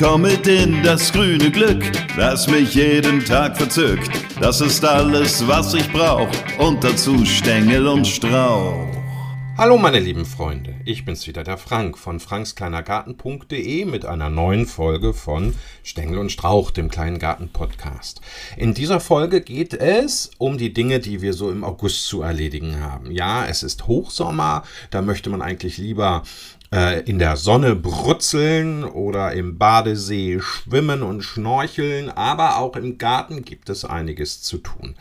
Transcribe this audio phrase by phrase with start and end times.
[0.00, 1.84] komm in das grüne Glück,
[2.16, 4.10] das mich jeden Tag verzückt.
[4.40, 8.88] Das ist alles, was ich brauch und dazu Stängel und Strauch.
[9.58, 15.12] Hallo meine lieben Freunde, ich bin's wieder, der Frank von frankskleinergarten.de mit einer neuen Folge
[15.12, 18.22] von Stängel und Strauch, dem kleinen Garten-Podcast.
[18.56, 22.80] In dieser Folge geht es um die Dinge, die wir so im August zu erledigen
[22.80, 23.10] haben.
[23.10, 26.22] Ja, es ist Hochsommer, da möchte man eigentlich lieber
[26.72, 33.44] äh, in der Sonne brutzeln oder im Badesee schwimmen und schnorcheln, aber auch im Garten
[33.44, 34.94] gibt es einiges zu tun.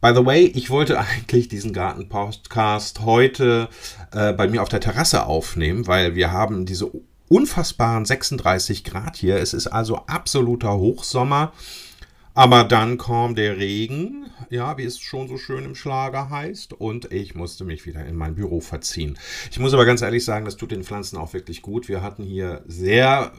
[0.00, 3.68] By the way, ich wollte eigentlich diesen Garten-Podcast heute
[4.12, 6.90] äh, bei mir auf der Terrasse aufnehmen, weil wir haben diese
[7.28, 9.36] unfassbaren 36 Grad hier.
[9.36, 11.52] Es ist also absoluter Hochsommer.
[12.38, 17.10] Aber dann kam der Regen, ja, wie es schon so schön im Schlager heißt, und
[17.12, 19.18] ich musste mich wieder in mein Büro verziehen.
[19.50, 21.88] Ich muss aber ganz ehrlich sagen, das tut den Pflanzen auch wirklich gut.
[21.88, 23.32] Wir hatten hier sehr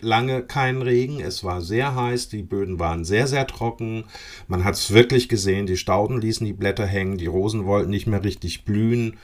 [0.00, 1.18] lange keinen Regen.
[1.18, 4.04] Es war sehr heiß, die Böden waren sehr, sehr trocken.
[4.46, 8.06] Man hat es wirklich gesehen, die Stauden ließen die Blätter hängen, die Rosen wollten nicht
[8.06, 9.16] mehr richtig blühen.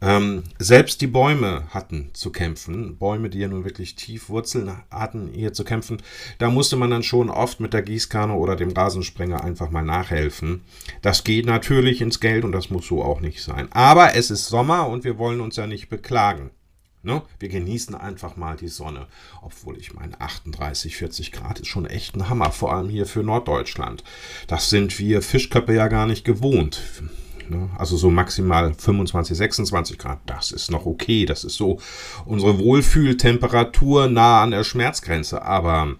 [0.00, 2.96] Ähm, selbst die Bäume hatten zu kämpfen.
[2.98, 6.00] Bäume, die ja nun wirklich tief Wurzeln hatten, hier zu kämpfen.
[6.38, 10.62] Da musste man dann schon oft mit der Gießkanne oder dem Rasensprenger einfach mal nachhelfen.
[11.02, 13.68] Das geht natürlich ins Geld und das muss so auch nicht sein.
[13.72, 16.50] Aber es ist Sommer und wir wollen uns ja nicht beklagen.
[17.02, 17.22] Ne?
[17.38, 19.06] Wir genießen einfach mal die Sonne.
[19.42, 23.22] Obwohl ich meine, 38, 40 Grad ist schon echt ein Hammer, vor allem hier für
[23.22, 24.04] Norddeutschland.
[24.46, 26.82] Das sind wir Fischköpfe ja gar nicht gewohnt.
[27.50, 27.70] Ne?
[27.78, 31.24] Also so maximal 25, 26 Grad, das ist noch okay.
[31.24, 31.78] Das ist so
[32.24, 35.42] unsere Wohlfühltemperatur nah an der Schmerzgrenze.
[35.42, 35.94] Aber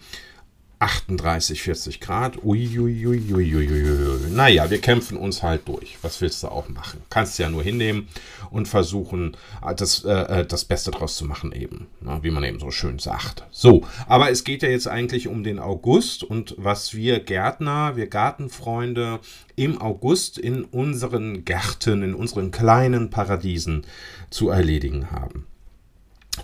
[0.78, 2.44] 38, 40 Grad.
[2.44, 4.30] Uiuiuiuiui.
[4.30, 5.98] Naja, wir kämpfen uns halt durch.
[6.02, 7.00] Was willst du auch machen?
[7.10, 8.08] Kannst ja nur hinnehmen
[8.50, 9.36] und versuchen,
[9.76, 11.88] das, äh, das Beste draus zu machen, eben.
[12.00, 13.44] Na, wie man eben so schön sagt.
[13.50, 18.06] So, aber es geht ja jetzt eigentlich um den August und was wir Gärtner, wir
[18.06, 19.20] Gartenfreunde
[19.56, 23.84] im August in unseren Gärten, in unseren kleinen Paradiesen
[24.30, 25.46] zu erledigen haben.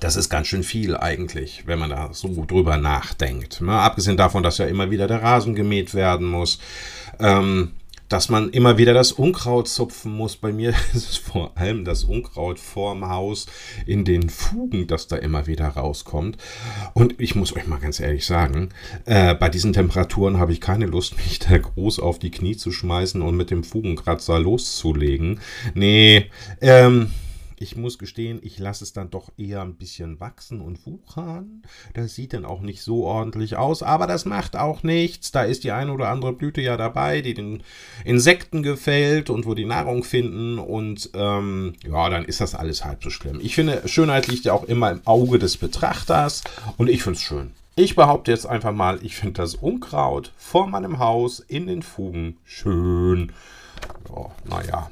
[0.00, 3.60] Das ist ganz schön viel eigentlich, wenn man da so drüber nachdenkt.
[3.60, 6.58] Mal abgesehen davon, dass ja immer wieder der Rasen gemäht werden muss,
[7.18, 7.72] ähm,
[8.08, 10.36] dass man immer wieder das Unkraut zupfen muss.
[10.36, 13.46] Bei mir ist es vor allem das Unkraut vorm Haus
[13.86, 16.36] in den Fugen, das da immer wieder rauskommt.
[16.92, 18.70] Und ich muss euch mal ganz ehrlich sagen,
[19.06, 22.70] äh, bei diesen Temperaturen habe ich keine Lust, mich da groß auf die Knie zu
[22.70, 25.40] schmeißen und mit dem Fugenkratzer loszulegen.
[25.74, 26.26] Nee,
[26.60, 27.10] ähm,
[27.58, 31.62] ich muss gestehen, ich lasse es dann doch eher ein bisschen wachsen und wuchern.
[31.94, 35.32] Das sieht dann auch nicht so ordentlich aus, aber das macht auch nichts.
[35.32, 37.62] Da ist die eine oder andere Blüte ja dabei, die den
[38.04, 40.58] Insekten gefällt und wo die Nahrung finden.
[40.58, 43.40] Und ähm, ja, dann ist das alles halb so schlimm.
[43.42, 46.42] Ich finde, Schönheit liegt ja auch immer im Auge des Betrachters
[46.76, 47.52] und ich finde es schön.
[47.76, 52.36] Ich behaupte jetzt einfach mal, ich finde das Unkraut vor meinem Haus in den Fugen
[52.44, 53.32] schön.
[54.08, 54.90] Oh, naja,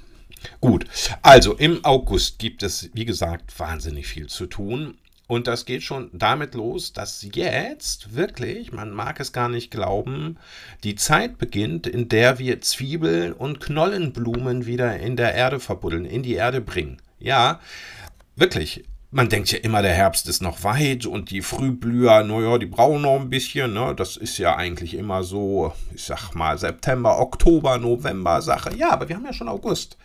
[0.60, 0.84] Gut,
[1.22, 4.98] also im August gibt es, wie gesagt, wahnsinnig viel zu tun.
[5.28, 10.36] Und das geht schon damit los, dass jetzt wirklich, man mag es gar nicht glauben,
[10.84, 16.22] die Zeit beginnt, in der wir Zwiebel- und Knollenblumen wieder in der Erde verbuddeln, in
[16.22, 17.00] die Erde bringen.
[17.18, 17.60] Ja,
[18.36, 18.84] wirklich
[19.14, 23.02] man denkt ja immer, der Herbst ist noch weit und die Frühblüher, naja, die brauchen
[23.02, 23.74] noch ein bisschen.
[23.74, 23.94] Ne?
[23.94, 28.74] Das ist ja eigentlich immer so, ich sag mal, September, Oktober, November Sache.
[28.74, 29.98] Ja, aber wir haben ja schon August.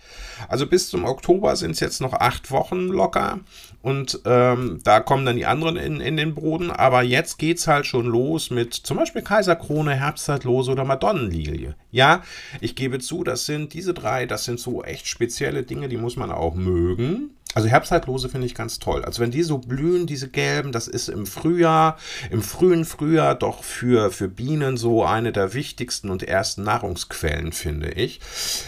[0.49, 3.39] Also bis zum Oktober sind es jetzt noch acht Wochen locker.
[3.81, 6.69] Und ähm, da kommen dann die anderen in, in den Boden.
[6.69, 11.75] Aber jetzt geht es halt schon los mit zum Beispiel Kaiserkrone, Herbstzeitlose oder Madonnenlilie.
[11.91, 12.23] Ja,
[12.59, 16.17] ich gebe zu, das sind diese drei, das sind so echt spezielle Dinge, die muss
[16.17, 17.36] man auch mögen.
[17.57, 19.03] Also Herbstzeitlose finde ich ganz toll.
[19.03, 21.97] Also wenn die so blühen, diese gelben, das ist im Frühjahr,
[22.29, 27.89] im frühen Frühjahr doch für, für Bienen so eine der wichtigsten und ersten Nahrungsquellen, finde
[27.89, 28.19] ich.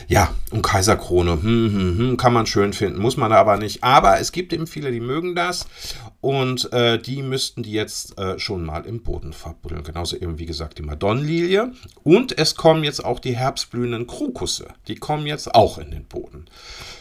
[0.07, 3.83] Ja, und Kaiserkrone, hm, hm, hm, kann man schön finden, muss man aber nicht.
[3.83, 5.67] Aber es gibt eben viele, die mögen das
[6.21, 9.83] und äh, die müssten die jetzt äh, schon mal im Boden verbuddeln.
[9.83, 11.71] Genauso eben wie gesagt die Madonnenlilie.
[12.03, 14.67] Und es kommen jetzt auch die herbstblühenden Krokusse.
[14.87, 16.45] Die kommen jetzt auch in den Boden.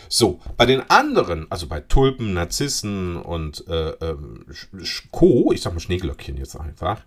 [0.08, 4.46] So, bei den anderen, also bei Tulpen, Narzissen und äh, ähm,
[5.10, 7.02] Co., ich sag mal Schneeglöckchen jetzt einfach,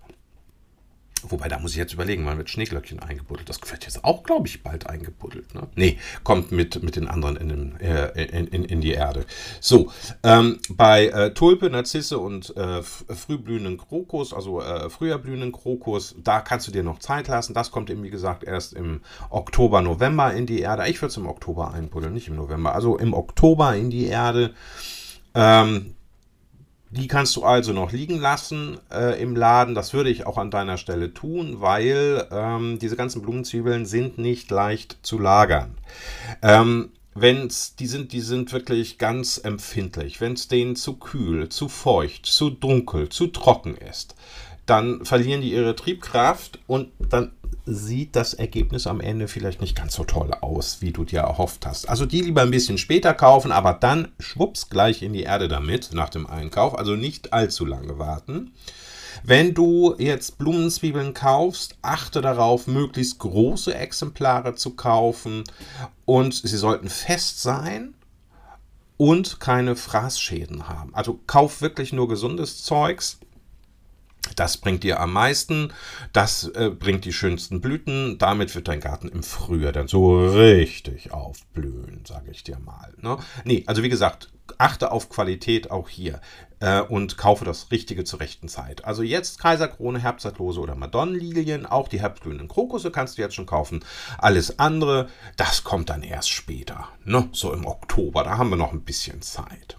[1.24, 3.50] Wobei, da muss ich jetzt überlegen, wann wird Schneeglöckchen eingebuddelt?
[3.50, 5.54] Das wird jetzt auch, glaube ich, bald eingebuddelt.
[5.54, 5.68] Ne?
[5.76, 9.26] Nee, kommt mit, mit den anderen in, den, äh, in, in, in, die Erde.
[9.60, 9.92] So,
[10.24, 16.42] ähm, bei äh, Tulpe, Narzisse und äh, frühblühenden Krokus, also äh, früher blühenden Krokus, da
[16.42, 17.54] kannst du dir noch Zeit lassen.
[17.54, 20.88] Das kommt eben, wie gesagt, erst im Oktober, November in die Erde.
[20.88, 22.74] Ich würde es im Oktober einbuddeln, nicht im November.
[22.74, 24.54] Also im Oktober in die Erde.
[25.34, 25.96] Ähm,
[26.92, 29.76] Die kannst du also noch liegen lassen äh, im Laden.
[29.76, 34.52] Das würde ich auch an deiner Stelle tun, weil ähm, diese ganzen Blumenzwiebeln sind nicht
[34.52, 35.78] leicht zu lagern.
[36.42, 40.20] Ähm, wenn's, die sind, die sind wirklich ganz empfindlich.
[40.20, 44.16] Wenn es denen zu kühl, zu feucht, zu dunkel, zu trocken ist,
[44.72, 47.34] dann verlieren die ihre Triebkraft und dann
[47.66, 51.66] sieht das Ergebnis am Ende vielleicht nicht ganz so toll aus, wie du dir erhofft
[51.66, 51.90] hast.
[51.90, 55.90] Also die lieber ein bisschen später kaufen, aber dann schwupps gleich in die Erde damit
[55.94, 56.78] nach dem Einkauf.
[56.78, 58.54] Also nicht allzu lange warten.
[59.24, 65.44] Wenn du jetzt Blumenzwiebeln kaufst, achte darauf, möglichst große Exemplare zu kaufen
[66.06, 67.94] und sie sollten fest sein
[68.96, 70.96] und keine Fraßschäden haben.
[70.96, 73.20] Also kauf wirklich nur gesundes Zeugs
[74.36, 75.74] das bringt dir am meisten,
[76.14, 81.12] das äh, bringt die schönsten Blüten, damit wird dein Garten im Frühjahr dann so richtig
[81.12, 82.94] aufblühen, sage ich dir mal.
[83.02, 83.18] Ne?
[83.46, 86.22] Nee, also wie gesagt, achte auf Qualität auch hier
[86.60, 88.86] äh, und kaufe das Richtige zur rechten Zeit.
[88.86, 93.84] Also jetzt Kaiserkrone, Herbstzeitlose oder Madonnenlilien, auch die herbstblühenden Krokusse kannst du jetzt schon kaufen.
[94.18, 97.28] Alles andere, das kommt dann erst später, ne?
[97.32, 99.78] so im Oktober, da haben wir noch ein bisschen Zeit.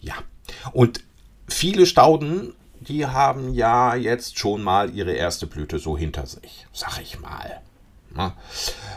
[0.00, 0.14] Ja,
[0.72, 1.02] und
[1.48, 2.54] viele Stauden
[2.88, 7.60] die haben ja jetzt schon mal ihre erste Blüte so hinter sich, sag ich mal.
[8.16, 8.34] Ja.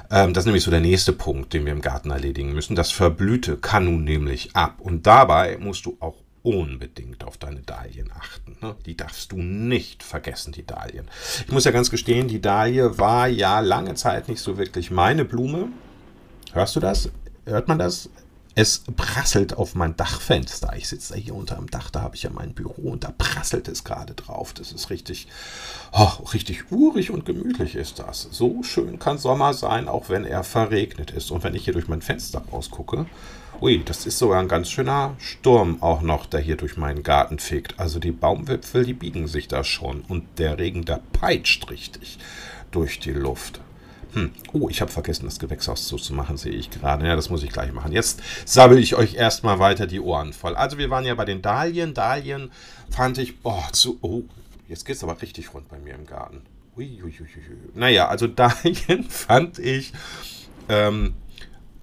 [0.09, 2.75] Ähm, das ist nämlich so der nächste Punkt, den wir im Garten erledigen müssen.
[2.75, 4.75] Das Verblühte kann nun nämlich ab.
[4.79, 8.57] Und dabei musst du auch unbedingt auf deine Dahlien achten.
[8.61, 8.75] Ne?
[8.85, 11.07] Die darfst du nicht vergessen, die Dahlien.
[11.45, 15.25] Ich muss ja ganz gestehen, die Dahlie war ja lange Zeit nicht so wirklich meine
[15.25, 15.67] Blume.
[16.53, 17.09] Hörst du das?
[17.45, 18.09] Hört man das?
[18.53, 20.73] Es prasselt auf mein Dachfenster.
[20.75, 23.13] Ich sitze da hier unter dem Dach, da habe ich ja mein Büro und da
[23.17, 24.53] prasselt es gerade drauf.
[24.53, 25.27] Das ist richtig,
[25.93, 28.27] oh, richtig urig und gemütlich ist das.
[28.31, 31.31] So schön kann Sommer sein, auch wenn er verregnet ist.
[31.31, 33.05] Und wenn ich hier durch mein Fenster rausgucke,
[33.61, 37.39] ui, das ist sogar ein ganz schöner Sturm auch noch, der hier durch meinen Garten
[37.39, 37.79] fegt.
[37.79, 42.19] Also die Baumwipfel, die biegen sich da schon und der Regen, der peitscht richtig
[42.71, 43.61] durch die Luft.
[44.13, 44.31] Hm.
[44.51, 47.07] Oh, ich habe vergessen, das Gewächshaus zuzumachen, sehe ich gerade.
[47.07, 47.91] Ja, das muss ich gleich machen.
[47.91, 50.55] Jetzt sabbel ich euch erstmal weiter die Ohren voll.
[50.55, 51.93] Also wir waren ja bei den Dahlien.
[51.93, 52.51] Dahlien
[52.89, 54.23] fand ich, oh, zu, oh,
[54.67, 56.41] jetzt geht es aber richtig rund bei mir im Garten.
[56.77, 57.25] Uiuiuiui.
[57.73, 59.93] Naja, also Dahlien fand ich
[60.67, 61.13] ähm,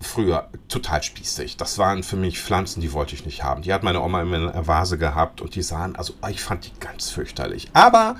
[0.00, 1.56] früher total spießig.
[1.56, 3.62] Das waren für mich Pflanzen, die wollte ich nicht haben.
[3.62, 6.78] Die hat meine Oma in einer Vase gehabt und die sahen, also ich fand die
[6.78, 7.70] ganz fürchterlich.
[7.72, 8.16] Aber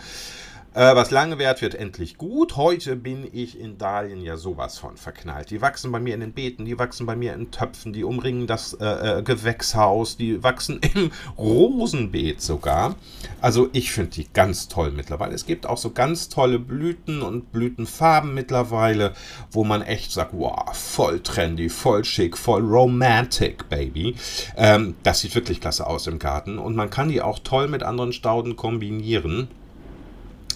[0.79, 2.55] äh, was lange währt, wird endlich gut.
[2.55, 5.51] Heute bin ich in Dahlien ja sowas von verknallt.
[5.51, 8.47] Die wachsen bei mir in den Beeten, die wachsen bei mir in Töpfen, die umringen
[8.47, 12.95] das äh, äh Gewächshaus, die wachsen im Rosenbeet sogar.
[13.41, 15.35] Also ich finde die ganz toll mittlerweile.
[15.35, 19.15] Es gibt auch so ganz tolle Blüten und Blütenfarben mittlerweile,
[19.51, 24.15] wo man echt sagt, wow, voll trendy, voll schick, voll romantic, Baby.
[24.57, 27.83] Ähm, das sieht wirklich klasse aus im Garten und man kann die auch toll mit
[27.83, 29.49] anderen Stauden kombinieren.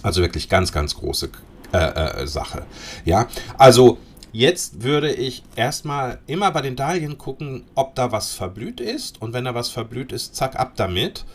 [0.01, 1.29] Also wirklich ganz, ganz große
[1.73, 2.65] äh, äh, Sache.
[3.05, 3.97] Ja, also
[4.31, 9.21] jetzt würde ich erstmal immer bei den Dahlien gucken, ob da was verblüht ist.
[9.21, 11.25] Und wenn da was verblüht ist, zack, ab damit.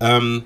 [0.00, 0.44] Ähm,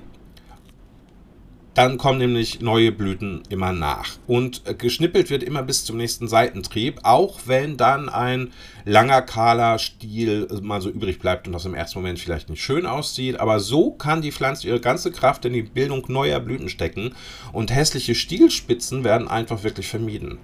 [1.73, 4.17] dann kommen nämlich neue Blüten immer nach.
[4.27, 8.51] Und äh, geschnippelt wird immer bis zum nächsten Seitentrieb, auch wenn dann ein
[8.83, 12.61] langer, kahler Stiel äh, mal so übrig bleibt und das im ersten Moment vielleicht nicht
[12.61, 13.39] schön aussieht.
[13.39, 17.15] Aber so kann die Pflanze ihre ganze Kraft in die Bildung neuer Blüten stecken
[17.53, 20.39] und hässliche Stielspitzen werden einfach wirklich vermieden.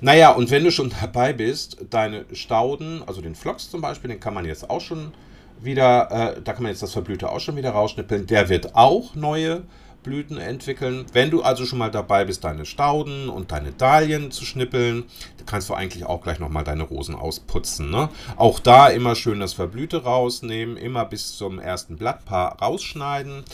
[0.00, 4.20] Naja, und wenn du schon dabei bist, deine Stauden, also den Phlox zum Beispiel, den
[4.20, 5.12] kann man jetzt auch schon
[5.60, 8.26] wieder, äh, da kann man jetzt das Verblühte auch schon wieder rausschnippeln.
[8.26, 9.62] Der wird auch neue
[10.02, 11.06] Blüten entwickeln.
[11.12, 15.04] Wenn du also schon mal dabei bist, deine Stauden und deine Dahlien zu schnippeln,
[15.46, 17.90] kannst du eigentlich auch gleich nochmal deine Rosen ausputzen.
[17.90, 18.08] Ne?
[18.36, 23.44] Auch da immer schön das Verblühte rausnehmen, immer bis zum ersten Blattpaar rausschneiden.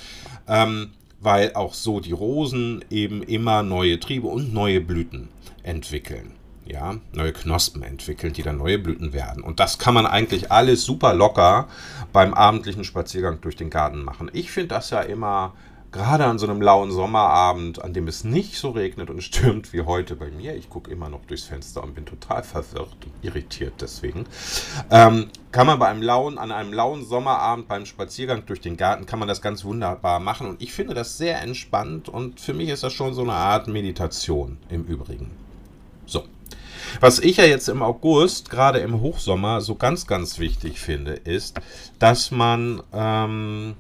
[0.49, 5.29] Ähm, weil auch so die Rosen eben immer neue Triebe und neue Blüten
[5.63, 6.33] entwickeln.
[6.67, 9.43] Ja, neue Knospen entwickeln, die dann neue Blüten werden.
[9.45, 11.69] Und das kann man eigentlich alles super locker
[12.13, 14.31] beim abendlichen Spaziergang durch den Garten machen.
[14.33, 15.55] Ich finde das ja immer
[15.93, 19.83] gerade an so einem lauen Sommerabend, an dem es nicht so regnet und stürmt wie
[19.83, 23.75] heute bei mir, ich gucke immer noch durchs Fenster und bin total verwirrt und irritiert
[23.81, 24.27] deswegen,
[24.91, 29.07] ähm, kann man bei einem lauen, an einem lauen Sommerabend beim Spaziergang durch den Garten,
[29.07, 32.69] kann man das ganz wunderbar machen und ich finde das sehr entspannt und für mich
[32.69, 35.31] ist das schon so eine Art Meditation im Übrigen.
[36.05, 36.25] So.
[37.01, 41.61] Was ich ja jetzt im August, gerade im Hochsommer, so ganz, ganz wichtig finde, ist,
[41.99, 43.75] dass man ähm,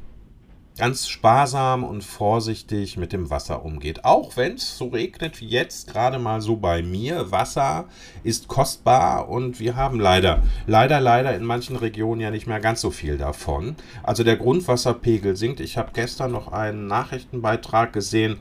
[0.76, 4.04] ganz sparsam und vorsichtig mit dem Wasser umgeht.
[4.04, 7.30] Auch wenn es so regnet wie jetzt, gerade mal so bei mir.
[7.30, 7.86] Wasser
[8.24, 12.80] ist kostbar und wir haben leider, leider, leider in manchen Regionen ja nicht mehr ganz
[12.80, 13.76] so viel davon.
[14.02, 15.60] Also der Grundwasserpegel sinkt.
[15.60, 18.38] Ich habe gestern noch einen Nachrichtenbeitrag gesehen.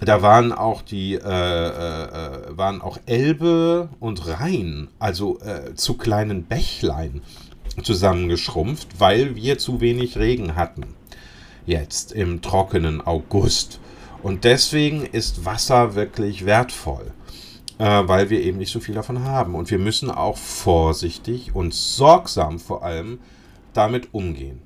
[0.00, 6.44] Da waren auch die, äh, äh, waren auch Elbe und Rhein, also äh, zu kleinen
[6.44, 7.22] Bächlein
[7.82, 10.94] zusammengeschrumpft, weil wir zu wenig Regen hatten
[11.66, 13.80] jetzt im trockenen August.
[14.22, 17.12] Und deswegen ist Wasser wirklich wertvoll,
[17.78, 19.54] äh, weil wir eben nicht so viel davon haben.
[19.54, 23.18] Und wir müssen auch vorsichtig und sorgsam vor allem
[23.74, 24.62] damit umgehen.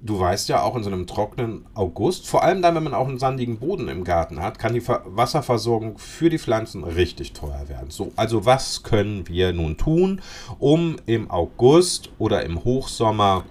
[0.00, 3.08] Du weißt ja auch in so einem trockenen August, vor allem dann, wenn man auch
[3.08, 7.90] einen sandigen Boden im Garten hat, kann die Wasserversorgung für die Pflanzen richtig teuer werden.
[7.90, 10.20] So, also was können wir nun tun,
[10.60, 13.42] um im August oder im Hochsommer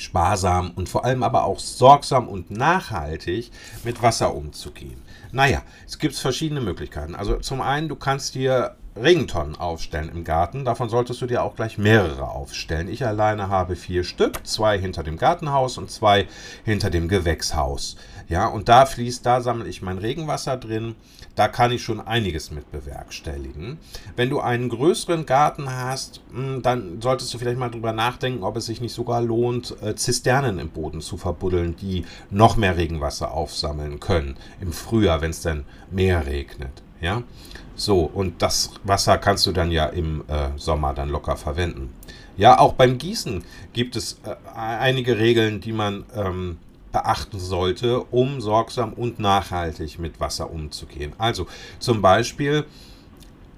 [0.00, 3.50] sparsam und vor allem aber auch sorgsam und nachhaltig
[3.84, 5.02] mit Wasser umzugehen.
[5.32, 7.14] Naja, es gibt verschiedene Möglichkeiten.
[7.14, 10.64] Also zum einen, du kannst dir Regentonnen aufstellen im Garten.
[10.64, 12.88] Davon solltest du dir auch gleich mehrere aufstellen.
[12.88, 16.26] Ich alleine habe vier Stück, zwei hinter dem Gartenhaus und zwei
[16.64, 17.96] hinter dem Gewächshaus.
[18.28, 20.96] Ja, und da fließt, da sammle ich mein Regenwasser drin.
[21.36, 23.78] Da kann ich schon einiges mit bewerkstelligen.
[24.16, 28.56] Wenn du einen größeren Garten hast, hm, dann solltest du vielleicht mal drüber nachdenken, ob
[28.56, 33.32] es sich nicht sogar lohnt, äh, Zisternen im Boden zu verbuddeln, die noch mehr Regenwasser
[33.32, 36.82] aufsammeln können im Frühjahr, wenn es dann mehr regnet.
[37.00, 37.22] Ja,
[37.76, 41.92] so und das Wasser kannst du dann ja im äh, Sommer dann locker verwenden.
[42.36, 46.58] Ja, auch beim Gießen gibt es äh, einige Regeln, die man ähm,
[46.92, 51.12] beachten sollte, um sorgsam und nachhaltig mit Wasser umzugehen.
[51.18, 51.46] Also
[51.78, 52.64] zum Beispiel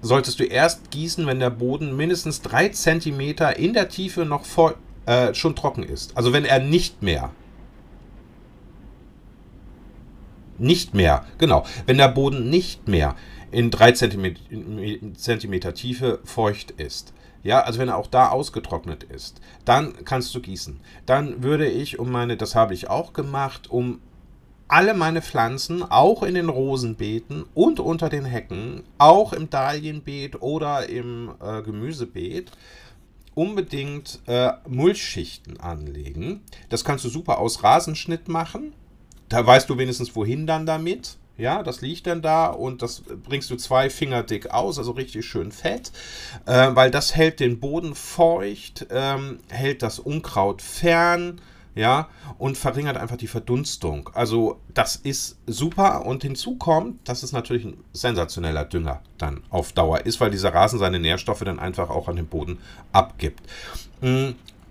[0.01, 3.19] solltest du erst gießen, wenn der Boden mindestens 3 cm
[3.57, 6.15] in der Tiefe noch vor, äh, schon trocken ist.
[6.15, 7.31] Also wenn er nicht mehr
[10.57, 13.15] nicht mehr, genau, wenn der Boden nicht mehr
[13.51, 17.13] in 3 cm, Zentimeter Tiefe feucht ist.
[17.41, 20.81] Ja, also wenn er auch da ausgetrocknet ist, dann kannst du gießen.
[21.05, 24.01] Dann würde ich um meine, das habe ich auch gemacht, um
[24.67, 30.87] alle meine Pflanzen, auch in den Rosenbeeten und unter den Hecken, auch im Dahlienbeet oder
[30.87, 32.51] im äh, Gemüsebeet,
[33.33, 36.41] unbedingt äh, Mulchschichten anlegen.
[36.69, 38.73] Das kannst du super aus Rasenschnitt machen.
[39.27, 41.17] Da weißt du wenigstens, wohin dann damit.
[41.39, 45.25] Ja, das liegt dann da und das bringst du zwei Finger dick aus, also richtig
[45.25, 45.93] schön fett,
[46.45, 51.39] äh, weil das hält den Boden feucht, ähm, hält das Unkraut fern,
[51.75, 54.09] ja, und verringert einfach die Verdunstung.
[54.13, 59.71] Also das ist super und hinzu kommt, dass es natürlich ein sensationeller Dünger dann auf
[59.71, 62.59] Dauer ist, weil dieser Rasen seine Nährstoffe dann einfach auch an den Boden
[62.91, 63.43] abgibt.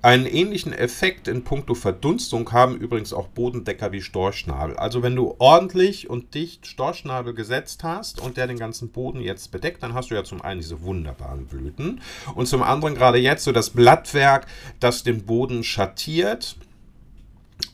[0.09, 4.75] Einen ähnlichen Effekt in puncto Verdunstung haben übrigens auch Bodendecker wie Storchschnabel.
[4.79, 9.53] Also wenn du ordentlich und dicht Storchschnabel gesetzt hast und der den ganzen Boden jetzt
[9.53, 12.01] bedeckt, dann hast du ja zum einen diese wunderbaren Blüten
[12.35, 14.47] und zum anderen gerade jetzt so das Blattwerk,
[14.81, 16.57] das den Boden schattiert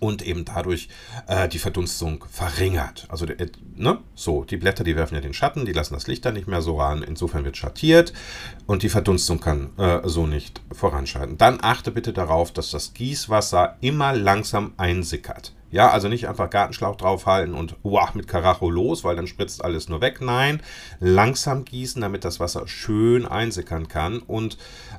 [0.00, 0.88] und eben dadurch
[1.26, 3.06] äh, die Verdunstung verringert.
[3.08, 4.00] Also äh, ne?
[4.14, 6.62] so, die Blätter, die werfen ja den Schatten, die lassen das Licht dann nicht mehr
[6.62, 8.12] so ran, insofern wird schattiert
[8.66, 11.38] und die Verdunstung kann äh, so nicht voranschreiten.
[11.38, 15.52] Dann achte bitte darauf, dass das Gießwasser immer langsam einsickert.
[15.74, 19.88] Ja, also nicht einfach Gartenschlauch draufhalten und wow, mit Karacho los, weil dann spritzt alles
[19.88, 20.20] nur weg.
[20.20, 20.62] Nein,
[21.00, 24.20] langsam gießen, damit das Wasser schön einsickern kann.
[24.20, 24.56] Und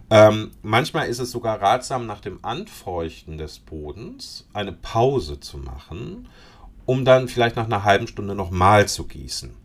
[0.10, 6.28] ähm, manchmal ist es sogar ratsam, nach dem Anfeuchten des Bodens eine Pause zu machen,
[6.84, 9.56] um dann vielleicht nach einer halben Stunde nochmal zu gießen.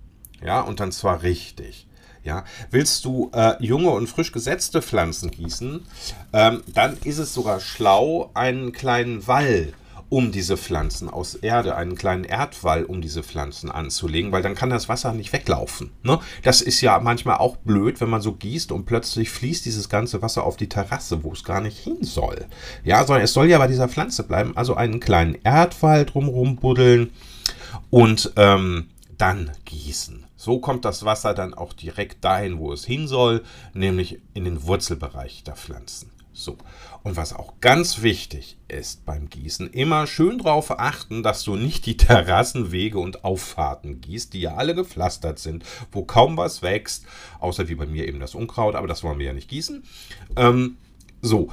[0.45, 1.89] Ja, und dann zwar richtig.
[2.23, 5.85] Ja, willst du äh, junge und frisch gesetzte Pflanzen gießen,
[6.33, 9.73] ähm, dann ist es sogar schlau, einen kleinen Wall
[10.11, 14.69] um diese Pflanzen aus Erde, einen kleinen Erdwall um diese Pflanzen anzulegen, weil dann kann
[14.69, 15.93] das Wasser nicht weglaufen.
[16.03, 16.19] Ne?
[16.43, 20.21] Das ist ja manchmal auch blöd, wenn man so gießt und plötzlich fließt dieses ganze
[20.21, 22.47] Wasser auf die Terrasse, wo es gar nicht hin soll.
[22.85, 27.13] Ja, sondern es soll ja bei dieser Pflanze bleiben, also einen kleinen Erdwall drumherum buddeln
[27.89, 30.27] und ähm, dann gießen.
[30.37, 34.65] So kommt das Wasser dann auch direkt dahin, wo es hin soll, nämlich in den
[34.65, 36.11] Wurzelbereich der Pflanzen.
[36.33, 36.57] So.
[37.03, 41.87] Und was auch ganz wichtig ist beim Gießen, immer schön darauf achten, dass du nicht
[41.87, 47.07] die Terrassenwege und Auffahrten gießt, die ja alle gepflastert sind, wo kaum was wächst,
[47.39, 49.83] außer wie bei mir eben das Unkraut, aber das wollen wir ja nicht gießen.
[50.37, 50.77] Ähm,
[51.23, 51.51] so,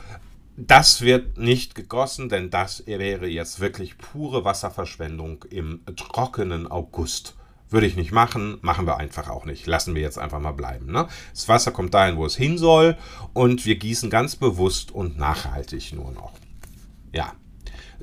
[0.57, 7.36] das wird nicht gegossen, denn das wäre jetzt wirklich pure Wasserverschwendung im trockenen August.
[7.69, 9.67] Würde ich nicht machen, machen wir einfach auch nicht.
[9.67, 10.91] Lassen wir jetzt einfach mal bleiben.
[10.91, 11.07] Ne?
[11.33, 12.97] Das Wasser kommt dahin, wo es hin soll
[13.33, 16.33] und wir gießen ganz bewusst und nachhaltig nur noch.
[17.13, 17.33] Ja,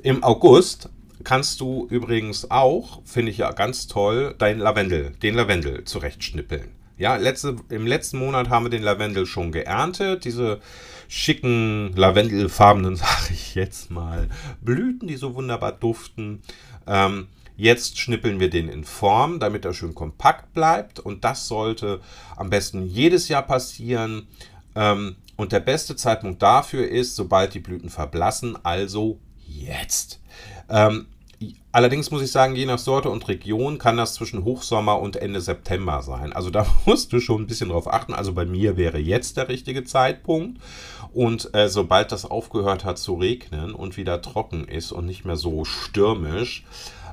[0.03, 0.89] im August
[1.23, 6.69] kannst du übrigens auch, finde ich ja ganz toll, dein Lavendel, den Lavendel zurechtschnippeln.
[6.97, 10.23] Ja, letzte, im letzten Monat haben wir den Lavendel schon geerntet.
[10.23, 10.61] Diese
[11.09, 14.29] schicken, lavendelfarbenen, sage ich jetzt mal,
[14.61, 16.41] Blüten, die so wunderbar duften.
[16.87, 20.99] Ähm, jetzt schnippeln wir den in Form, damit er schön kompakt bleibt.
[20.99, 22.01] Und das sollte
[22.35, 24.27] am besten jedes Jahr passieren.
[24.75, 30.21] Ähm, und der beste Zeitpunkt dafür ist, sobald die Blüten verblassen, also jetzt.
[30.69, 31.07] Ähm,
[31.71, 35.41] allerdings muss ich sagen, je nach Sorte und Region kann das zwischen Hochsommer und Ende
[35.41, 36.31] September sein.
[36.33, 38.13] Also da musst du schon ein bisschen drauf achten.
[38.13, 40.61] Also bei mir wäre jetzt der richtige Zeitpunkt.
[41.13, 45.37] Und äh, sobald das aufgehört hat zu regnen und wieder trocken ist und nicht mehr
[45.37, 46.65] so stürmisch,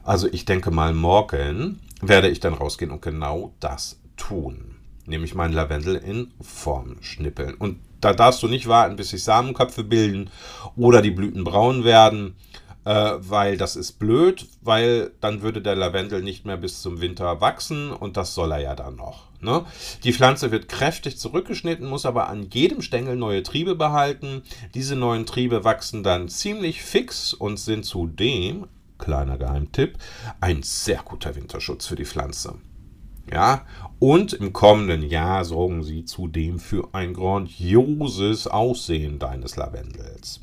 [0.02, 4.76] also ich denke mal morgen, werde ich dann rausgehen und genau das tun.
[5.06, 7.54] Nämlich meinen Lavendel in Form schnippeln.
[7.54, 10.30] Und da darfst du nicht warten, bis sich Samenköpfe bilden
[10.76, 12.34] oder die Blüten braun werden
[12.84, 17.40] äh, weil das ist blöd, weil dann würde der Lavendel nicht mehr bis zum Winter
[17.40, 19.24] wachsen und das soll er ja dann noch.
[19.40, 19.64] Ne?
[20.04, 24.42] Die Pflanze wird kräftig zurückgeschnitten, muss aber an jedem Stängel neue Triebe behalten.
[24.74, 28.66] Diese neuen Triebe wachsen dann ziemlich fix und sind zudem,
[29.02, 29.98] kleiner Geheimtipp,
[30.40, 32.54] ein sehr guter Winterschutz für die Pflanze.
[33.30, 33.66] Ja,
[33.98, 40.40] und im kommenden Jahr sorgen sie zudem für ein grandioses Aussehen deines Lavendels.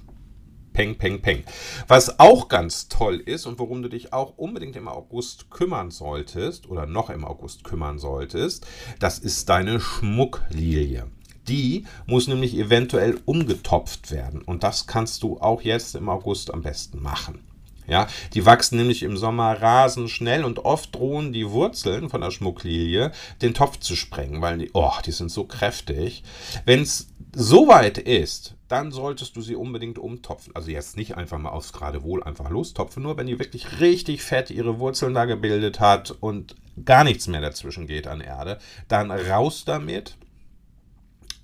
[0.74, 1.44] Peng, peng, peng.
[1.88, 6.70] Was auch ganz toll ist und worum du dich auch unbedingt im August kümmern solltest
[6.70, 8.66] oder noch im August kümmern solltest,
[9.00, 11.08] das ist deine Schmucklilie.
[11.48, 16.62] Die muss nämlich eventuell umgetopft werden und das kannst du auch jetzt im August am
[16.62, 17.49] besten machen.
[17.90, 22.32] Ja, die wachsen nämlich im Sommer rasend schnell und oft drohen die Wurzeln von der
[22.32, 26.24] Schmucklilie den Topf zu sprengen, weil die, oh, die sind so kräftig.
[26.66, 30.56] Wenn es soweit ist, dann solltest du sie unbedingt umtopfen.
[30.56, 34.52] Also jetzt nicht einfach mal aufs Geradewohl einfach lostopfen, nur wenn die wirklich richtig fett
[34.52, 36.56] ihre Wurzeln da gebildet hat und
[36.86, 40.16] gar nichts mehr dazwischen geht an Erde, dann raus damit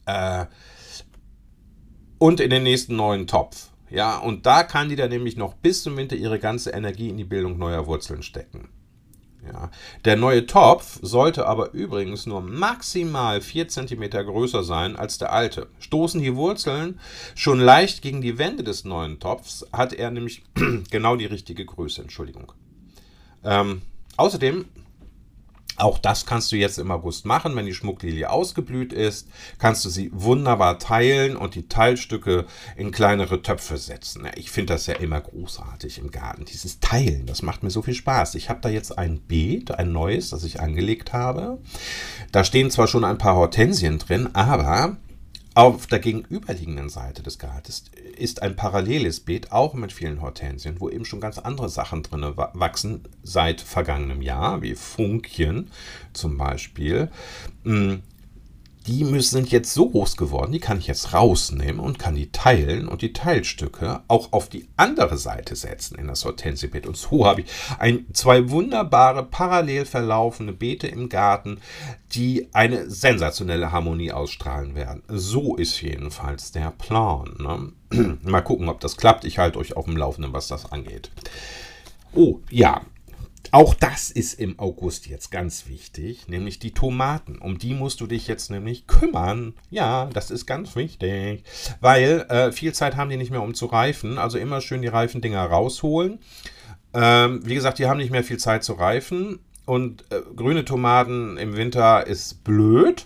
[0.05, 0.45] äh,
[2.19, 3.69] und in den nächsten neuen Topf.
[3.89, 7.17] Ja, und da kann die dann nämlich noch bis zum Winter ihre ganze Energie in
[7.17, 8.69] die Bildung neuer Wurzeln stecken.
[9.51, 9.69] Ja.
[10.05, 15.67] Der neue Topf sollte aber übrigens nur maximal 4 cm größer sein als der alte.
[15.79, 16.99] Stoßen die Wurzeln
[17.35, 20.43] schon leicht gegen die Wände des neuen Topfs, hat er nämlich
[20.89, 22.01] genau die richtige Größe.
[22.01, 22.53] Entschuldigung.
[23.43, 23.83] Ähm,
[24.17, 24.65] außerdem
[25.77, 29.27] auch das kannst du jetzt im August machen, wenn die Schmucklilie ausgeblüht ist,
[29.59, 34.27] kannst du sie wunderbar teilen und die Teilstücke in kleinere Töpfe setzen.
[34.35, 37.93] Ich finde das ja immer großartig im Garten, dieses Teilen, das macht mir so viel
[37.93, 38.35] Spaß.
[38.35, 41.59] Ich habe da jetzt ein Beet, ein neues, das ich angelegt habe.
[42.31, 44.97] Da stehen zwar schon ein paar Hortensien drin, aber
[45.55, 47.85] auf der gegenüberliegenden Seite des Gartens
[48.17, 52.33] ist ein paralleles Beet, auch mit vielen Hortensien, wo eben schon ganz andere Sachen drin
[52.35, 55.71] wachsen seit vergangenem Jahr, wie Funkchen
[56.11, 57.09] zum Beispiel.
[58.87, 62.31] Die müssen, sind jetzt so groß geworden, die kann ich jetzt rausnehmen und kann die
[62.31, 66.85] teilen und die Teilstücke auch auf die andere Seite setzen in das Hortensiebett.
[66.85, 67.47] Und so habe ich
[67.79, 71.59] ein, zwei wunderbare parallel verlaufende Beete im Garten,
[72.13, 75.01] die eine sensationelle Harmonie ausstrahlen werden.
[75.07, 77.73] So ist jedenfalls der Plan.
[77.91, 78.17] Ne?
[78.23, 79.25] Mal gucken, ob das klappt.
[79.25, 81.09] Ich halte euch auf dem Laufenden, was das angeht.
[82.13, 82.81] Oh, ja,
[83.51, 87.37] auch das ist im August jetzt ganz wichtig, nämlich die Tomaten.
[87.37, 89.53] Um die musst du dich jetzt nämlich kümmern.
[89.69, 91.43] Ja, das ist ganz wichtig,
[91.81, 94.17] weil äh, viel Zeit haben die nicht mehr, um zu reifen.
[94.17, 96.19] Also immer schön die reifen Dinger rausholen.
[96.93, 99.39] Ähm, wie gesagt, die haben nicht mehr viel Zeit zu reifen.
[99.65, 103.05] Und äh, grüne Tomaten im Winter ist blöd.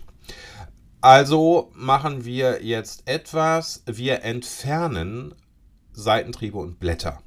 [1.02, 3.84] Also machen wir jetzt etwas.
[3.86, 5.34] Wir entfernen
[5.94, 7.22] Seitentriebe und Blätter.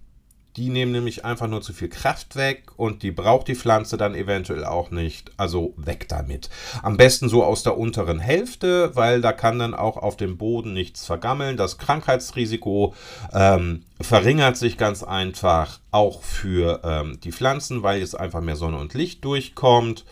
[0.57, 4.15] Die nehmen nämlich einfach nur zu viel Kraft weg und die braucht die Pflanze dann
[4.15, 5.31] eventuell auch nicht.
[5.37, 6.51] Also weg damit.
[6.83, 10.73] Am besten so aus der unteren Hälfte, weil da kann dann auch auf dem Boden
[10.75, 11.57] nichts vergammeln.
[11.57, 12.95] Das Krankheitsrisiko
[13.33, 18.79] ähm, verringert sich ganz einfach auch für ähm, die Pflanzen, weil jetzt einfach mehr Sonne
[18.79, 20.05] und Licht durchkommt.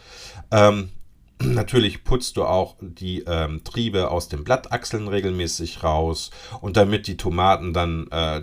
[0.50, 0.90] Ähm,
[1.42, 7.16] Natürlich putzt du auch die ähm, Triebe aus den Blattachseln regelmäßig raus und damit die
[7.16, 8.42] Tomaten dann, äh,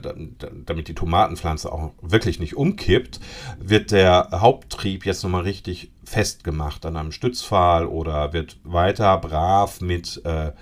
[0.66, 3.20] damit die Tomatenpflanze auch wirklich nicht umkippt,
[3.60, 10.22] wird der Haupttrieb jetzt nochmal richtig festgemacht an einem Stützpfahl oder wird weiter brav mit
[10.26, 10.54] äh,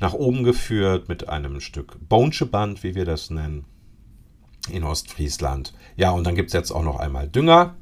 [0.00, 3.66] nach oben geführt mit einem Stück Bonscheband, wie wir das nennen,
[4.68, 5.74] in Ostfriesland.
[5.94, 7.76] Ja, und dann gibt es jetzt auch noch einmal Dünger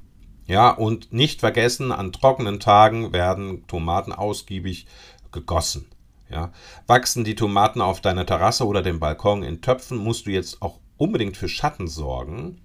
[0.47, 4.87] ja, und nicht vergessen, an trockenen Tagen werden Tomaten ausgiebig
[5.31, 5.87] gegossen.
[6.31, 6.51] Ja.
[6.87, 10.79] Wachsen die Tomaten auf deiner Terrasse oder dem Balkon in Töpfen, musst du jetzt auch
[10.97, 12.59] unbedingt für Schatten sorgen,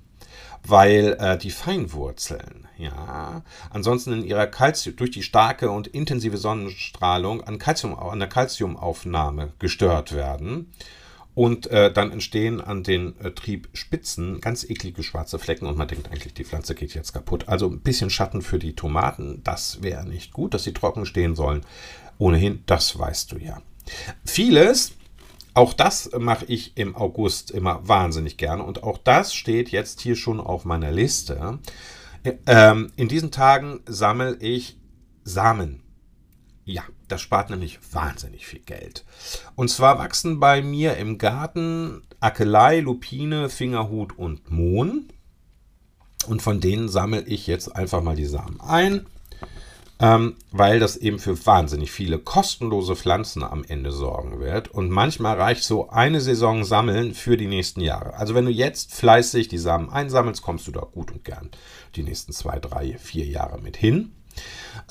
[0.63, 7.41] weil äh, die Feinwurzeln, ja, ansonsten in ihrer Calcium, durch die starke und intensive Sonnenstrahlung
[7.43, 10.71] an, Calcium, an der Calciumaufnahme gestört werden.
[11.37, 16.11] Und äh, dann entstehen an den äh, Triebspitzen ganz eklige schwarze Flecken und man denkt
[16.11, 17.47] eigentlich, die Pflanze geht jetzt kaputt.
[17.47, 21.35] Also ein bisschen Schatten für die Tomaten, das wäre nicht gut, dass sie trocken stehen
[21.35, 21.61] sollen.
[22.17, 23.61] Ohnehin, das weißt du ja.
[24.25, 24.93] Vieles,
[25.53, 30.15] auch das mache ich im August immer wahnsinnig gerne und auch das steht jetzt hier
[30.15, 31.59] schon auf meiner Liste.
[32.47, 34.79] Ähm, in diesen Tagen sammle ich
[35.23, 35.83] Samen.
[36.67, 39.05] Ja, das spart nämlich wahnsinnig viel Geld.
[39.55, 45.07] Und zwar wachsen bei mir im Garten Akelei, Lupine, Fingerhut und Mohn.
[46.27, 49.05] Und von denen sammle ich jetzt einfach mal die Samen ein,
[49.99, 54.67] ähm, weil das eben für wahnsinnig viele kostenlose Pflanzen am Ende sorgen wird.
[54.67, 58.15] Und manchmal reicht so eine Saison Sammeln für die nächsten Jahre.
[58.15, 61.49] Also wenn du jetzt fleißig die Samen einsammelst, kommst du da gut und gern
[61.95, 64.11] die nächsten zwei, drei, vier Jahre mit hin.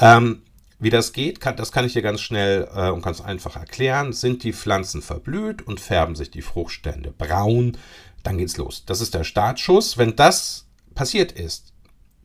[0.00, 0.40] Ähm,
[0.78, 4.12] wie das geht, kann, das kann ich dir ganz schnell äh, und ganz einfach erklären.
[4.12, 7.76] Sind die Pflanzen verblüht und färben sich die Fruchtstände braun,
[8.22, 8.84] dann geht's los.
[8.84, 9.98] Das ist der Startschuss.
[9.98, 11.72] Wenn das passiert ist,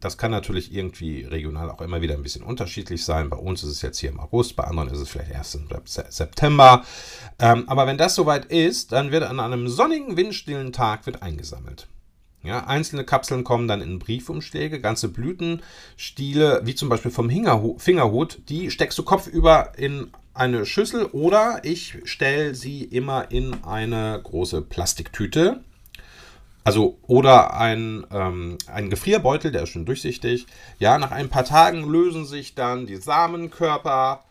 [0.02, 3.30] das kann natürlich irgendwie regional auch immer wieder ein bisschen unterschiedlich sein.
[3.30, 5.68] Bei uns ist es jetzt hier im August, bei anderen ist es vielleicht erst im
[5.86, 6.84] September.
[7.38, 11.88] Ähm, aber wenn das soweit ist, dann wird an einem sonnigen, windstillen Tag wird eingesammelt.
[12.43, 18.71] Ja, einzelne Kapseln kommen dann in Briefumschläge, ganze Blütenstiele, wie zum Beispiel vom Fingerhut, die
[18.71, 25.62] steckst du kopfüber in eine Schüssel oder ich stelle sie immer in eine große Plastiktüte.
[26.63, 30.45] Also, oder ein, ähm, ein Gefrierbeutel, der ist schon durchsichtig.
[30.80, 34.23] Ja, nach ein paar Tagen lösen sich dann die Samenkörper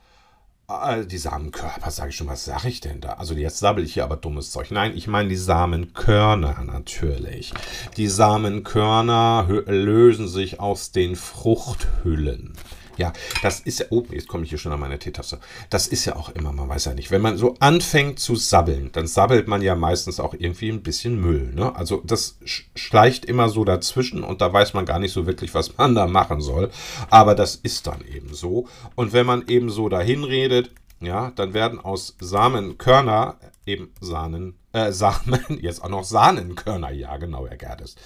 [1.05, 3.15] die Samenkörper, sage ich schon, was sage ich denn da?
[3.15, 4.71] Also jetzt sabbel ich hier aber dummes Zeug.
[4.71, 7.53] Nein, ich meine die Samenkörner natürlich.
[7.97, 12.55] Die Samenkörner lösen sich aus den Fruchthüllen.
[13.01, 15.41] Ja, das ist ja, oh, jetzt komme ich hier schon an meine Teetasse.
[15.71, 18.93] Das ist ja auch immer, man weiß ja nicht, wenn man so anfängt zu sabbeln,
[18.93, 21.51] dann sabbelt man ja meistens auch irgendwie ein bisschen Müll.
[21.55, 21.75] Ne?
[21.75, 25.79] Also das schleicht immer so dazwischen und da weiß man gar nicht so wirklich, was
[25.79, 26.71] man da machen soll.
[27.09, 28.69] Aber das ist dann eben so.
[28.97, 34.93] Und wenn man eben so dahin redet, ja, dann werden aus Samenkörner eben Sahnen, äh,
[34.93, 37.97] Samen, jetzt auch noch Sahnenkörner, ja, genau, Herr Gerdes,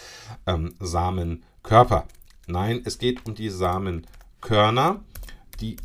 [0.47, 2.07] ähm, Samenkörper.
[2.47, 4.24] Nein, es geht um die Samenkörper.
[4.45, 5.03] Körner,
[5.59, 5.77] die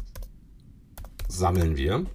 [1.28, 2.06] sammeln wir.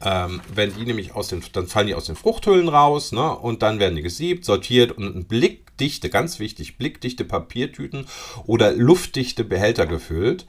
[0.00, 3.36] Ähm, wenn die nämlich aus den, dann fallen die aus den Fruchthüllen raus, ne?
[3.36, 8.06] Und dann werden die gesiebt, sortiert und blickdichte, ganz wichtig, blickdichte Papiertüten
[8.46, 10.46] oder luftdichte Behälter gefüllt.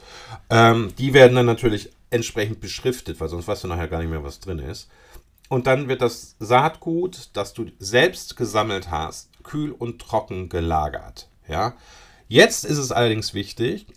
[0.52, 4.23] Ähm, die werden dann natürlich entsprechend beschriftet, weil sonst weißt du nachher gar nicht mehr,
[4.23, 4.88] was drin ist.
[5.49, 11.28] Und dann wird das Saatgut, das du selbst gesammelt hast, kühl und trocken gelagert.
[11.47, 11.73] Ja,
[12.31, 13.87] Jetzt ist es allerdings wichtig,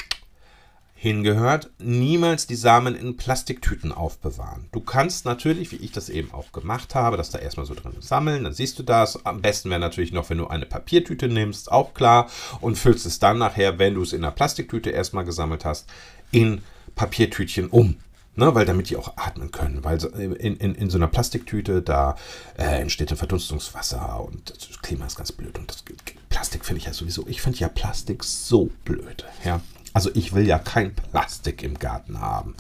[0.94, 4.70] hingehört, niemals die Samen in Plastiktüten aufbewahren.
[4.72, 7.92] Du kannst natürlich, wie ich das eben auch gemacht habe, das da erstmal so drin
[8.00, 9.26] sammeln, dann siehst du das.
[9.26, 12.30] Am besten wäre natürlich noch, wenn du eine Papiertüte nimmst, auch klar,
[12.62, 15.86] und füllst es dann nachher, wenn du es in einer Plastiktüte erstmal gesammelt hast,
[16.30, 16.62] in
[16.94, 17.96] Papiertütchen um.
[18.34, 19.84] Ne, weil damit die auch atmen können.
[19.84, 22.16] Weil in, in, in so einer Plastiktüte, da
[22.56, 25.58] äh, entsteht ein Verdunstungswasser und das Klima ist ganz blöd.
[25.58, 25.84] Und das
[26.32, 29.26] Plastik finde ich ja sowieso, ich finde ja Plastik so blöd.
[29.44, 29.60] Ja,
[29.92, 32.54] also ich will ja kein Plastik im Garten haben.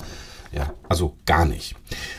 [0.52, 1.74] Ja, also gar nicht.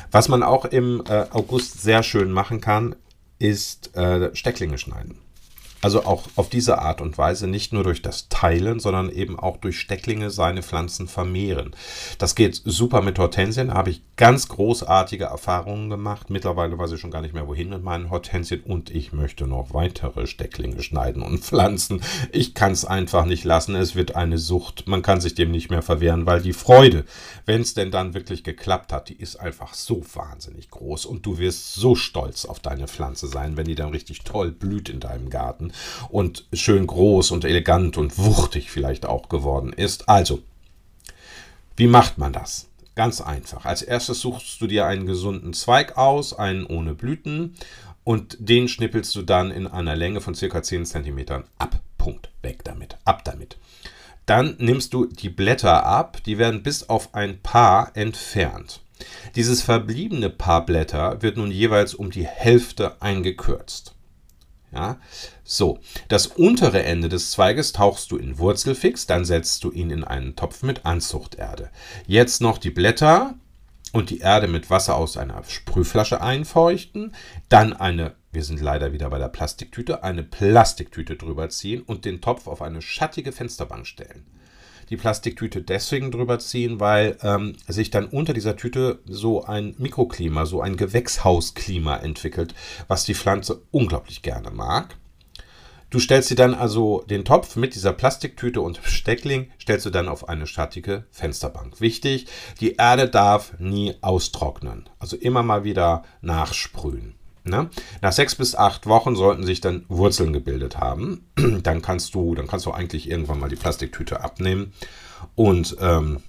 [0.09, 2.95] Was man auch im äh, August sehr schön machen kann,
[3.37, 5.19] ist äh, Stecklinge schneiden.
[5.83, 9.57] Also auch auf diese Art und Weise nicht nur durch das Teilen, sondern eben auch
[9.57, 11.75] durch Stecklinge seine Pflanzen vermehren.
[12.17, 16.29] Das geht super mit Hortensien, da habe ich ganz großartige Erfahrungen gemacht.
[16.29, 19.73] Mittlerweile weiß ich schon gar nicht mehr wohin mit meinen Hortensien und ich möchte noch
[19.73, 22.01] weitere Stecklinge schneiden und pflanzen.
[22.31, 24.87] Ich kann es einfach nicht lassen, es wird eine Sucht.
[24.87, 27.03] Man kann sich dem nicht mehr verwehren, weil die Freude,
[27.45, 31.39] wenn es denn dann wirklich geklappt hat, die ist einfach so wahnsinnig groß und du
[31.39, 35.29] wirst so stolz auf deine Pflanze sein, wenn die dann richtig toll blüht in deinem
[35.29, 35.72] Garten
[36.09, 40.09] und schön groß und elegant und wuchtig vielleicht auch geworden ist.
[40.09, 40.41] Also,
[41.75, 42.69] wie macht man das?
[42.95, 43.65] Ganz einfach.
[43.65, 47.55] Als erstes suchst du dir einen gesunden Zweig aus, einen ohne Blüten,
[48.03, 51.79] und den schnippelst du dann in einer Länge von circa 10 cm ab.
[51.97, 52.29] Punkt.
[52.41, 52.97] Weg damit.
[53.05, 53.57] Ab damit.
[54.25, 58.81] Dann nimmst du die Blätter ab, die werden bis auf ein Paar entfernt.
[59.35, 63.92] Dieses verbliebene Paar Blätter wird nun jeweils um die Hälfte eingekürzt.
[64.73, 64.97] Ja,
[65.43, 70.03] so, das untere Ende des Zweiges tauchst du in Wurzelfix, dann setzt du ihn in
[70.03, 71.69] einen Topf mit Anzuchterde.
[72.07, 73.35] Jetzt noch die Blätter
[73.91, 77.13] und die Erde mit Wasser aus einer Sprühflasche einfeuchten,
[77.49, 82.19] dann eine, wir sind leider wieder bei der Plastiktüte, eine Plastiktüte drüber ziehen und den
[82.19, 84.25] Topf auf eine schattige Fensterbank stellen.
[84.89, 90.45] Die Plastiktüte deswegen drüber ziehen, weil ähm, sich dann unter dieser Tüte so ein Mikroklima,
[90.45, 92.53] so ein Gewächshausklima entwickelt,
[92.87, 94.95] was die Pflanze unglaublich gerne mag.
[95.93, 100.07] Du stellst sie dann also den Topf mit dieser Plastiktüte und Steckling stellst du dann
[100.07, 101.81] auf eine schattige Fensterbank.
[101.81, 102.25] Wichtig,
[102.59, 104.89] die Erde darf nie austrocknen.
[104.97, 107.13] Also immer mal wieder nachsprühen.
[107.45, 107.69] Ne?
[108.01, 111.29] Nach sechs bis acht Wochen sollten sich dann Wurzeln gebildet haben.
[111.63, 114.73] dann kannst du, dann kannst du eigentlich irgendwann mal die Plastiktüte abnehmen
[115.35, 116.21] und ähm,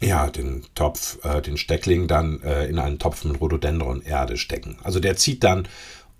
[0.00, 4.78] ja, den Topf, äh, den Steckling dann äh, in einen Topf mit Rhododendron Erde stecken.
[4.82, 5.68] Also der zieht dann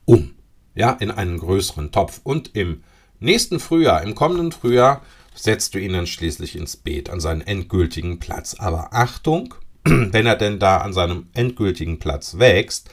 [0.05, 0.37] um
[0.77, 2.21] ja, in einen größeren Topf.
[2.23, 2.85] Und im
[3.19, 5.03] nächsten Frühjahr, im kommenden Frühjahr,
[5.35, 8.55] setzt du ihn dann schließlich ins Beet an seinen endgültigen Platz.
[8.59, 12.91] Aber Achtung, wenn er denn da an seinem endgültigen Platz wächst,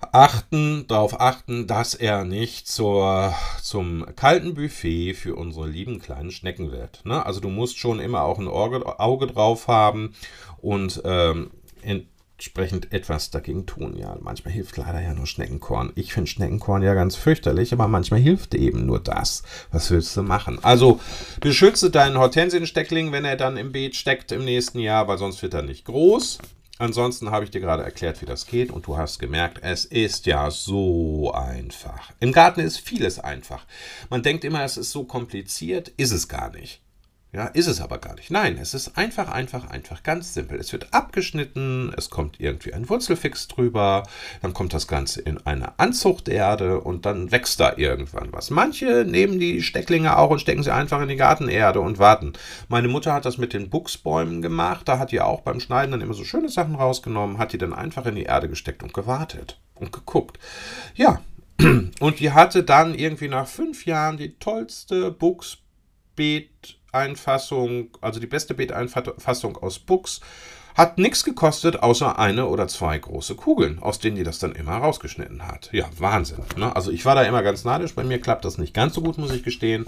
[0.00, 6.70] achten, darauf achten, dass er nicht zur, zum kalten Buffet für unsere lieben kleinen Schnecken
[6.70, 7.04] wird.
[7.04, 7.24] Ne?
[7.24, 10.14] Also du musst schon immer auch ein Auge, drauf haben
[10.60, 11.50] und ähm,
[11.82, 13.96] entsprechend etwas dagegen tun.
[13.96, 15.92] Ja, manchmal hilft leider ja nur Schneckenkorn.
[15.96, 19.42] Ich finde Schneckenkorn ja ganz fürchterlich, aber manchmal hilft eben nur das.
[19.72, 20.58] Was willst du machen?
[20.62, 21.00] Also
[21.40, 25.54] beschütze deinen Hortensiensteckling, wenn er dann im Beet steckt im nächsten Jahr, weil sonst wird
[25.54, 26.38] er nicht groß.
[26.78, 30.26] Ansonsten habe ich dir gerade erklärt, wie das geht und du hast gemerkt, es ist
[30.26, 32.12] ja so einfach.
[32.20, 33.66] Im Garten ist vieles einfach.
[34.10, 36.80] Man denkt immer, es ist so kompliziert, ist es gar nicht.
[37.30, 38.30] Ja, ist es aber gar nicht.
[38.30, 40.58] Nein, es ist einfach, einfach, einfach, ganz simpel.
[40.58, 44.04] Es wird abgeschnitten, es kommt irgendwie ein Wurzelfix drüber,
[44.40, 48.48] dann kommt das Ganze in eine Anzuchterde und dann wächst da irgendwann was.
[48.48, 52.32] Manche nehmen die Stecklinge auch und stecken sie einfach in die Gartenerde und warten.
[52.68, 56.00] Meine Mutter hat das mit den Buchsbäumen gemacht, da hat die auch beim Schneiden dann
[56.00, 59.60] immer so schöne Sachen rausgenommen, hat die dann einfach in die Erde gesteckt und gewartet
[59.74, 60.38] und geguckt.
[60.94, 61.20] Ja,
[62.00, 68.54] und die hatte dann irgendwie nach fünf Jahren die tollste Buchsbeet Beeteinfassung, also die beste
[68.54, 70.20] Beeteinfassung aus Books,
[70.74, 74.76] hat nichts gekostet, außer eine oder zwei große Kugeln, aus denen die das dann immer
[74.76, 75.70] rausgeschnitten hat.
[75.72, 76.44] Ja, Wahnsinn.
[76.56, 76.74] Ne?
[76.74, 77.96] Also ich war da immer ganz neidisch.
[77.96, 79.86] Bei mir klappt das nicht ganz so gut, muss ich gestehen.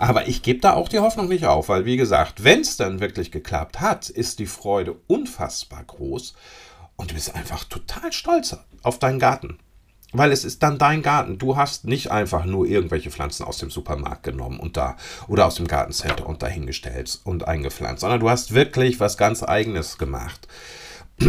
[0.00, 2.98] Aber ich gebe da auch die Hoffnung nicht auf, weil wie gesagt, wenn es dann
[2.98, 6.34] wirklich geklappt hat, ist die Freude unfassbar groß
[6.96, 9.58] und du bist einfach total stolz auf deinen Garten.
[10.12, 11.38] Weil es ist dann dein Garten.
[11.38, 14.96] Du hast nicht einfach nur irgendwelche Pflanzen aus dem Supermarkt genommen und da
[15.26, 19.96] oder aus dem Gartencenter und dahingestellt und eingepflanzt, sondern du hast wirklich was ganz Eigenes
[19.98, 20.46] gemacht.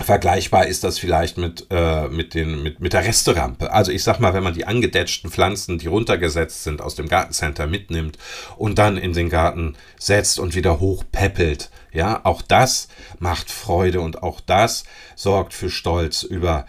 [0.00, 3.72] Vergleichbar ist das vielleicht mit, äh, mit, den, mit, mit der Resterampe.
[3.72, 7.66] Also ich sag mal, wenn man die angedetschten Pflanzen, die runtergesetzt sind, aus dem Gartencenter
[7.66, 8.16] mitnimmt
[8.56, 12.88] und dann in den Garten setzt und wieder hochpeppelt, ja, auch das
[13.18, 14.84] macht Freude und auch das
[15.16, 16.66] sorgt für Stolz über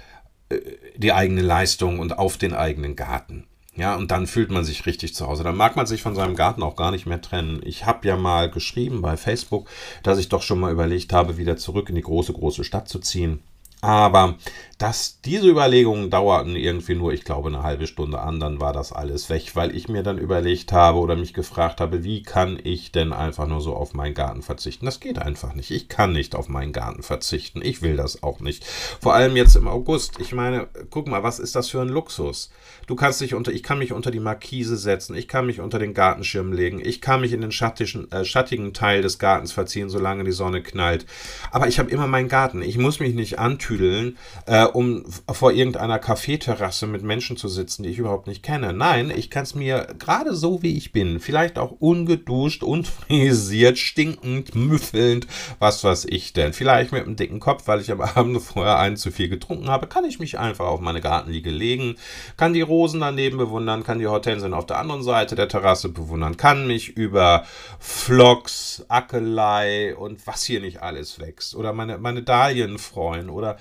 [0.96, 3.46] die eigene Leistung und auf den eigenen Garten.
[3.76, 5.44] Ja, und dann fühlt man sich richtig zu Hause.
[5.44, 7.62] Dann mag man sich von seinem Garten auch gar nicht mehr trennen.
[7.64, 9.70] Ich habe ja mal geschrieben bei Facebook,
[10.04, 13.00] dass ich doch schon mal überlegt habe, wieder zurück in die große, große Stadt zu
[13.00, 13.42] ziehen.
[13.82, 14.36] Aber
[14.80, 18.94] dass diese Überlegungen dauerten irgendwie nur, ich glaube, eine halbe Stunde an, dann war das
[18.94, 22.94] alles weg, weil ich mir dann überlegt habe oder mich gefragt habe, wie kann ich
[22.94, 24.86] denn einfach nur so auf meinen Garten verzichten?
[24.86, 25.70] Das geht einfach nicht.
[25.70, 27.62] Ich kann nicht auf meinen Garten verzichten.
[27.62, 28.66] Ich will das auch nicht.
[29.02, 30.18] Vor allem jetzt im August.
[30.22, 32.50] Ich meine, guck mal, was ist das für ein Luxus?
[32.88, 35.78] Du kannst dich unter, ich kann mich unter die Markise setzen, ich kann mich unter
[35.78, 39.90] den Gartenschirm legen, ich kann mich in den schattigen, äh, schattigen Teil des Gartens verziehen,
[39.90, 41.06] solange die Sonne knallt.
[41.52, 42.62] Aber ich habe immer meinen Garten.
[42.62, 47.90] Ich muss mich nicht antüdeln, äh, um vor irgendeiner Kaffeeterrasse mit Menschen zu sitzen, die
[47.90, 48.74] ich überhaupt nicht kenne.
[48.74, 54.56] Nein, ich kann es mir gerade so wie ich bin, vielleicht auch ungeduscht, unfrisiert, stinkend,
[54.56, 55.28] müffelnd,
[55.60, 56.54] was weiß ich denn.
[56.54, 59.88] Vielleicht mit einem dicken Kopf, weil ich am Abend vorher einen zu viel getrunken habe,
[59.88, 61.96] kann ich mich einfach auf meine Gartenliege legen,
[62.38, 66.38] kann die Rosen daneben bewundern, kann die Hortensien auf der anderen Seite der Terrasse bewundern,
[66.38, 67.46] kann mich über
[67.80, 73.58] Phlox, Ackelei und was hier nicht alles wächst oder meine, meine Dahlien freuen oder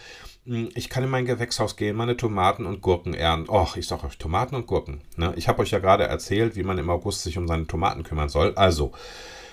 [0.74, 3.50] ich kann in mein Gewächshaus gehen, meine Tomaten und Gurken ernten.
[3.50, 5.02] Och, ich sag euch, Tomaten und Gurken.
[5.16, 5.32] Ne?
[5.36, 8.28] Ich habe euch ja gerade erzählt, wie man im August sich um seine Tomaten kümmern
[8.28, 8.54] soll.
[8.54, 8.92] Also,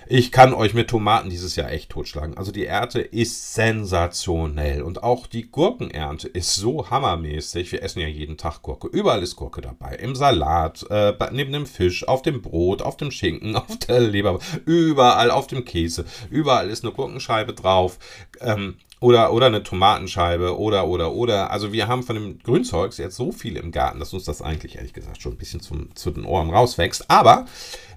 [0.08, 2.38] ich kann euch mit Tomaten dieses Jahr echt totschlagen.
[2.38, 4.84] Also die Ernte ist sensationell.
[4.84, 7.72] Und auch die Gurkenernte ist so hammermäßig.
[7.72, 8.88] Wir essen ja jeden Tag Gurke.
[8.88, 9.96] Überall ist Gurke dabei.
[9.96, 14.40] Im Salat, äh, neben dem Fisch, auf dem Brot, auf dem Schinken, auf der Leber.
[14.66, 16.06] Überall auf dem Käse.
[16.30, 17.98] Überall ist eine Gurkenscheibe drauf.
[18.42, 21.52] Ähm, oder, oder eine Tomatenscheibe oder, oder, oder.
[21.52, 24.78] Also wir haben von dem Grünzeugs jetzt so viel im Garten, dass uns das eigentlich,
[24.78, 27.12] ehrlich gesagt, schon ein bisschen zum, zu den Ohren rauswächst.
[27.12, 27.46] Aber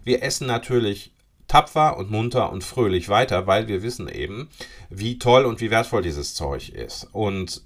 [0.05, 1.15] wir essen natürlich
[1.47, 4.51] tapfer und munter und fröhlich weiter, weil wir wissen eben,
[4.91, 7.09] wie toll und wie wertvoll dieses Zeug ist.
[7.13, 7.63] Und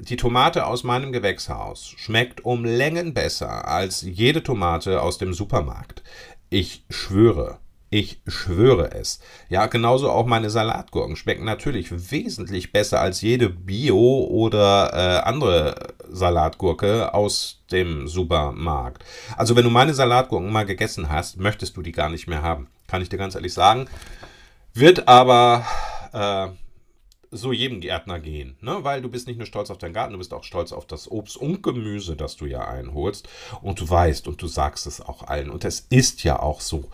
[0.00, 6.02] die Tomate aus meinem Gewächshaus schmeckt um Längen besser als jede Tomate aus dem Supermarkt.
[6.48, 7.58] Ich schwöre.
[7.90, 9.18] Ich schwöre es.
[9.48, 15.94] Ja, genauso auch meine Salatgurken schmecken natürlich wesentlich besser als jede Bio- oder äh, andere
[16.10, 19.04] Salatgurke aus dem Supermarkt.
[19.36, 22.68] Also wenn du meine Salatgurken mal gegessen hast, möchtest du die gar nicht mehr haben.
[22.88, 23.88] Kann ich dir ganz ehrlich sagen.
[24.74, 25.64] Wird aber
[26.12, 26.48] äh,
[27.30, 28.78] so jedem Gärtner gehen, ne?
[28.82, 31.10] weil du bist nicht nur stolz auf deinen Garten, du bist auch stolz auf das
[31.10, 33.28] Obst und Gemüse, das du ja einholst
[33.62, 36.84] und du weißt und du sagst es auch allen und es ist ja auch so.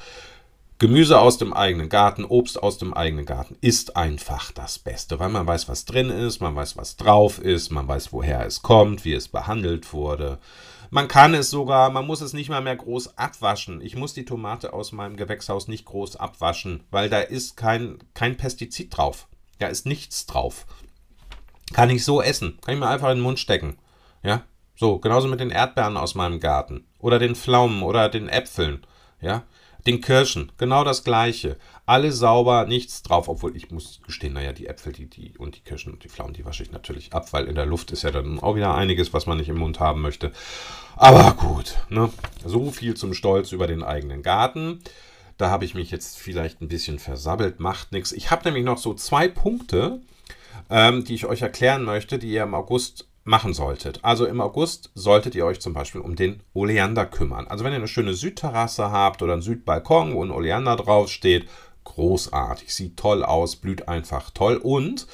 [0.78, 5.28] Gemüse aus dem eigenen Garten, Obst aus dem eigenen Garten ist einfach das Beste, weil
[5.28, 9.04] man weiß, was drin ist, man weiß, was drauf ist, man weiß, woher es kommt,
[9.04, 10.38] wie es behandelt wurde.
[10.90, 13.80] Man kann es sogar, man muss es nicht mal mehr groß abwaschen.
[13.80, 18.36] Ich muss die Tomate aus meinem Gewächshaus nicht groß abwaschen, weil da ist kein, kein
[18.36, 19.28] Pestizid drauf.
[19.60, 20.66] Da ist nichts drauf.
[21.72, 22.58] Kann ich so essen.
[22.62, 23.78] Kann ich mir einfach in den Mund stecken.
[24.22, 24.42] Ja,
[24.76, 26.84] so, genauso mit den Erdbeeren aus meinem Garten.
[26.98, 28.84] Oder den Pflaumen oder den Äpfeln.
[29.20, 29.44] Ja,
[29.86, 31.56] den Kirschen, genau das gleiche.
[31.86, 35.60] Alle sauber, nichts drauf, obwohl ich muss gestehen, naja, die Äpfel die, die, und die
[35.60, 38.10] Kirschen und die Pflaumen, die wasche ich natürlich ab, weil in der Luft ist ja
[38.10, 40.32] dann auch wieder einiges, was man nicht im Mund haben möchte.
[40.96, 42.10] Aber gut, ne?
[42.44, 44.80] so viel zum Stolz über den eigenen Garten.
[45.36, 48.12] Da habe ich mich jetzt vielleicht ein bisschen versabbelt, macht nichts.
[48.12, 50.00] Ich habe nämlich noch so zwei Punkte,
[50.70, 54.00] ähm, die ich euch erklären möchte, die ihr im August machen solltet.
[54.02, 57.46] Also im August solltet ihr euch zum Beispiel um den Oleander kümmern.
[57.48, 61.48] Also wenn ihr eine schöne Südterrasse habt oder einen Südbalkon, wo ein Oleander draufsteht,
[61.84, 64.56] großartig, sieht toll aus, blüht einfach toll.
[64.56, 65.06] Und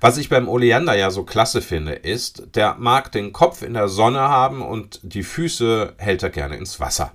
[0.00, 3.88] was ich beim Oleander ja so klasse finde, ist, der mag den Kopf in der
[3.88, 7.12] Sonne haben und die Füße hält er gerne ins Wasser.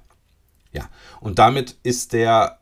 [0.71, 2.59] Ja, und damit ist der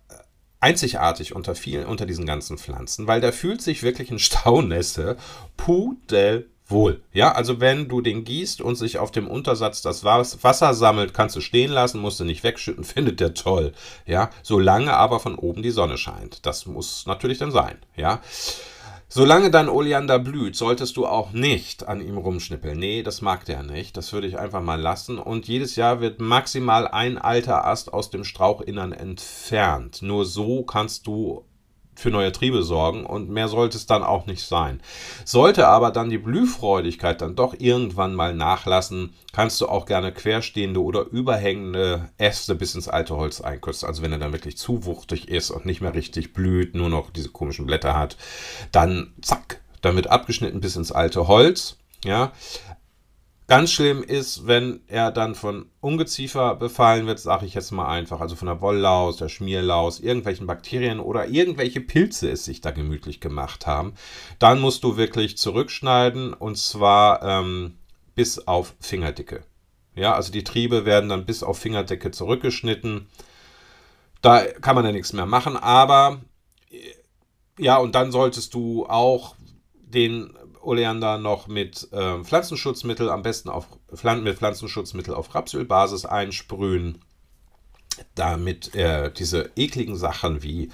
[0.60, 5.17] einzigartig unter vielen, unter diesen ganzen Pflanzen, weil der fühlt sich wirklich in Staunässe
[5.58, 7.01] pudel wohl.
[7.13, 11.36] Ja, also wenn du den gießt und sich auf dem Untersatz das Wasser sammelt, kannst
[11.36, 13.73] du stehen lassen, musst du nicht wegschütten, findet der toll.
[14.05, 16.45] Ja, solange aber von oben die Sonne scheint.
[16.45, 17.77] Das muss natürlich dann sein.
[17.95, 18.21] Ja.
[19.13, 22.79] Solange dein Oleander blüht, solltest du auch nicht an ihm rumschnippeln.
[22.79, 23.97] Nee, das mag der nicht.
[23.97, 25.19] Das würde ich einfach mal lassen.
[25.19, 30.01] Und jedes Jahr wird maximal ein alter Ast aus dem Strauchinnern entfernt.
[30.01, 31.43] Nur so kannst du
[32.01, 34.81] für neue Triebe sorgen und mehr sollte es dann auch nicht sein.
[35.23, 40.81] Sollte aber dann die Blühfreudigkeit dann doch irgendwann mal nachlassen, kannst du auch gerne querstehende
[40.81, 43.87] oder überhängende Äste bis ins alte Holz einkürzen.
[43.87, 47.11] Also wenn er dann wirklich zu wuchtig ist und nicht mehr richtig blüht, nur noch
[47.11, 48.17] diese komischen Blätter hat,
[48.71, 51.77] dann zack, damit abgeschnitten bis ins alte Holz.
[52.03, 52.31] Ja,
[53.51, 58.21] Ganz schlimm ist, wenn er dann von Ungeziefer befallen wird, sage ich jetzt mal einfach,
[58.21, 63.19] also von der Wolllaus, der Schmierlaus, irgendwelchen Bakterien oder irgendwelche Pilze es sich da gemütlich
[63.19, 63.95] gemacht haben,
[64.39, 67.77] dann musst du wirklich zurückschneiden und zwar ähm,
[68.15, 69.43] bis auf Fingerdicke.
[69.95, 73.07] Ja, also die Triebe werden dann bis auf Fingerdicke zurückgeschnitten.
[74.21, 76.21] Da kann man ja nichts mehr machen, aber
[77.59, 79.35] ja, und dann solltest du auch
[79.73, 87.00] den Oleander noch mit äh, Pflanzenschutzmittel, am besten auf, mit Pflanzenschutzmittel auf Rapsölbasis einsprühen,
[88.15, 90.69] damit äh, diese ekligen Sachen wie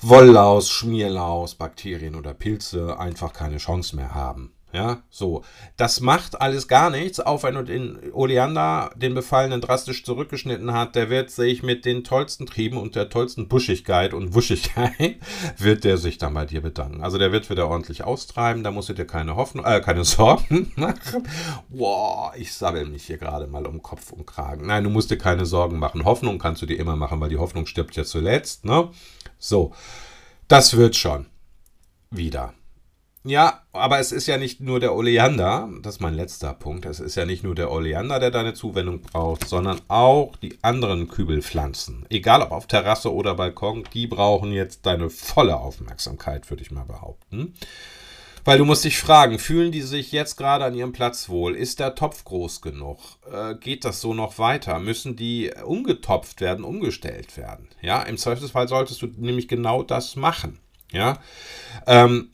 [0.00, 4.52] Wolllaus, Schmierlaus, Bakterien oder Pilze einfach keine Chance mehr haben.
[4.72, 5.44] Ja, so.
[5.76, 10.96] Das macht alles gar nichts, auch wenn den Oleander, den Befallenen, drastisch zurückgeschnitten hat.
[10.96, 15.16] Der wird sich mit den tollsten Trieben und der tollsten Buschigkeit und Wuschigkeit,
[15.58, 17.02] wird der sich dann bei dir bedanken.
[17.02, 20.72] Also der wird wieder ordentlich austreiben, da musst du dir keine Hoffnung, äh, keine Sorgen
[20.76, 21.28] machen.
[21.68, 24.66] Boah, ich sabbel mich hier gerade mal um Kopf und Kragen.
[24.66, 26.06] Nein, du musst dir keine Sorgen machen.
[26.06, 28.88] Hoffnung kannst du dir immer machen, weil die Hoffnung stirbt ja zuletzt, ne?
[29.38, 29.74] So.
[30.48, 31.26] Das wird schon.
[32.10, 32.54] Wieder.
[33.24, 36.98] Ja, aber es ist ja nicht nur der Oleander, das ist mein letzter Punkt, es
[36.98, 42.04] ist ja nicht nur der Oleander, der deine Zuwendung braucht, sondern auch die anderen Kübelpflanzen.
[42.10, 46.84] Egal ob auf Terrasse oder Balkon, die brauchen jetzt deine volle Aufmerksamkeit, würde ich mal
[46.84, 47.54] behaupten.
[48.44, 51.54] Weil du musst dich fragen, fühlen die sich jetzt gerade an ihrem Platz wohl?
[51.54, 52.98] Ist der Topf groß genug?
[53.30, 54.80] Äh, geht das so noch weiter?
[54.80, 57.68] Müssen die umgetopft werden, umgestellt werden?
[57.82, 60.58] Ja, im Zweifelsfall solltest du nämlich genau das machen.
[60.90, 61.20] Ja,
[61.86, 62.31] ähm,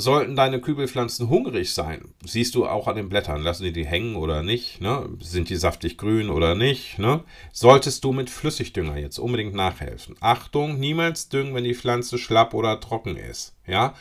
[0.00, 4.14] Sollten deine Kübelpflanzen hungrig sein, siehst du auch an den Blättern, lassen die die hängen
[4.14, 5.08] oder nicht, ne?
[5.18, 7.24] sind die saftig grün oder nicht, ne?
[7.52, 10.14] solltest du mit Flüssigdünger jetzt unbedingt nachhelfen.
[10.20, 13.56] Achtung, niemals düngen, wenn die Pflanze schlapp oder trocken ist.
[13.66, 13.94] Ja?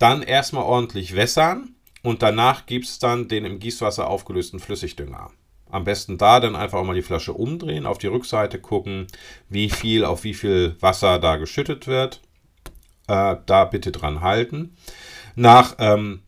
[0.00, 5.30] Dann erstmal ordentlich wässern und danach gibst dann den im Gießwasser aufgelösten Flüssigdünger.
[5.70, 9.06] am besten da dann einfach auch mal die Flasche umdrehen, auf die Rückseite gucken,
[9.48, 12.20] wie viel auf wie viel Wasser da geschüttet wird.
[13.06, 14.76] Äh, da bitte dran halten.
[15.36, 16.22] Nach ähm,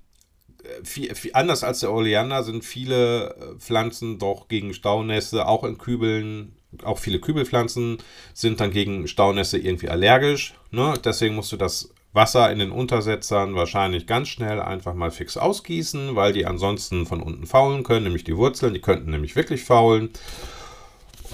[0.84, 5.78] viel, viel, anders als der Oleander sind viele äh, Pflanzen doch gegen Staunässe, auch in
[5.78, 7.98] Kübeln, auch viele Kübelpflanzen
[8.34, 10.54] sind dann gegen Staunässe irgendwie allergisch.
[10.70, 10.94] Ne?
[11.02, 16.14] Deswegen musst du das Wasser in den Untersetzern wahrscheinlich ganz schnell einfach mal fix ausgießen,
[16.16, 20.10] weil die ansonsten von unten faulen können, nämlich die Wurzeln, die könnten nämlich wirklich faulen.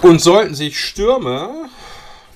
[0.01, 1.69] Und sollten sich Stürme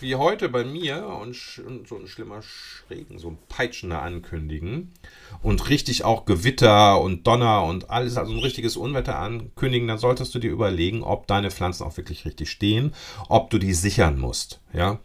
[0.02, 4.94] wie heute bei mir und, so ein schlimmer Schrägen, so ein Peitschender ankündigen
[5.42, 10.34] und richtig auch Gewitter und Donner und alles, also ein richtiges Unwetter ankündigen, dann solltest
[10.36, 12.94] du dir überlegen, ob deine Pflanzen auch wirklich richtig stehen,
[13.28, 14.62] ob du die sichern musst.
[14.74, 15.00] Ja?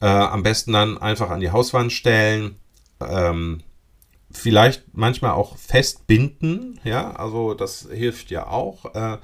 [0.00, 2.56] Äh, am besten dann einfach an die Hauswand stellen,
[3.00, 3.62] ähm,
[4.30, 8.94] vielleicht manchmal auch festbinden, ja, also das hilft ja auch.
[8.94, 9.18] Äh,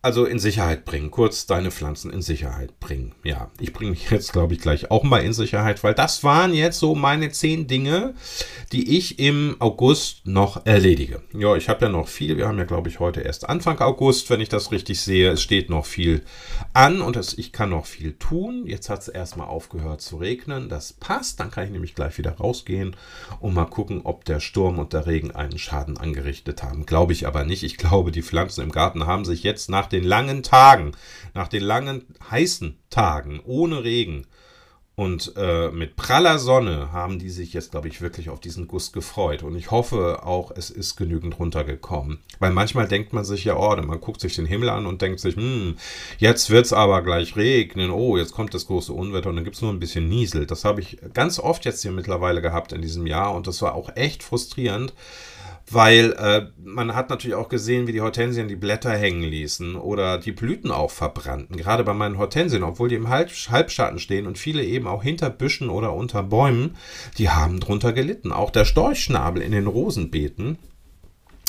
[0.00, 3.14] also in Sicherheit bringen, kurz deine Pflanzen in Sicherheit bringen.
[3.24, 6.54] Ja, ich bringe mich jetzt, glaube ich, gleich auch mal in Sicherheit, weil das waren
[6.54, 8.14] jetzt so meine zehn Dinge,
[8.70, 11.22] die ich im August noch erledige.
[11.32, 12.36] Ja, ich habe ja noch viel.
[12.36, 15.32] Wir haben ja, glaube ich, heute erst Anfang August, wenn ich das richtig sehe.
[15.32, 16.22] Es steht noch viel
[16.74, 18.66] an und es, ich kann noch viel tun.
[18.66, 20.68] Jetzt hat es erstmal aufgehört zu regnen.
[20.68, 21.40] Das passt.
[21.40, 22.94] Dann kann ich nämlich gleich wieder rausgehen
[23.40, 26.86] und mal gucken, ob der Sturm und der Regen einen Schaden angerichtet haben.
[26.86, 27.64] Glaube ich aber nicht.
[27.64, 30.92] Ich glaube, die Pflanzen im Garten haben sich jetzt nach den langen Tagen,
[31.34, 34.26] nach den langen heißen Tagen ohne Regen,
[34.98, 38.90] und äh, mit praller Sonne haben die sich jetzt, glaube ich, wirklich auf diesen Guss
[38.90, 39.44] gefreut.
[39.44, 42.18] Und ich hoffe auch, es ist genügend runtergekommen.
[42.40, 45.20] Weil manchmal denkt man sich ja, oh, man guckt sich den Himmel an und denkt
[45.20, 45.76] sich, hm,
[46.18, 47.92] jetzt wird es aber gleich regnen.
[47.92, 50.46] Oh, jetzt kommt das große Unwetter und dann gibt es nur ein bisschen Niesel.
[50.46, 53.76] Das habe ich ganz oft jetzt hier mittlerweile gehabt in diesem Jahr und das war
[53.76, 54.94] auch echt frustrierend
[55.70, 60.18] weil äh, man hat natürlich auch gesehen, wie die Hortensien die Blätter hängen ließen oder
[60.18, 61.56] die Blüten auch verbrannten.
[61.56, 65.30] Gerade bei meinen Hortensien, obwohl die im Halb Halbschatten stehen und viele eben auch hinter
[65.30, 66.76] Büschen oder unter Bäumen,
[67.18, 68.32] die haben drunter gelitten.
[68.32, 70.58] Auch der Storchschnabel in den Rosenbeeten,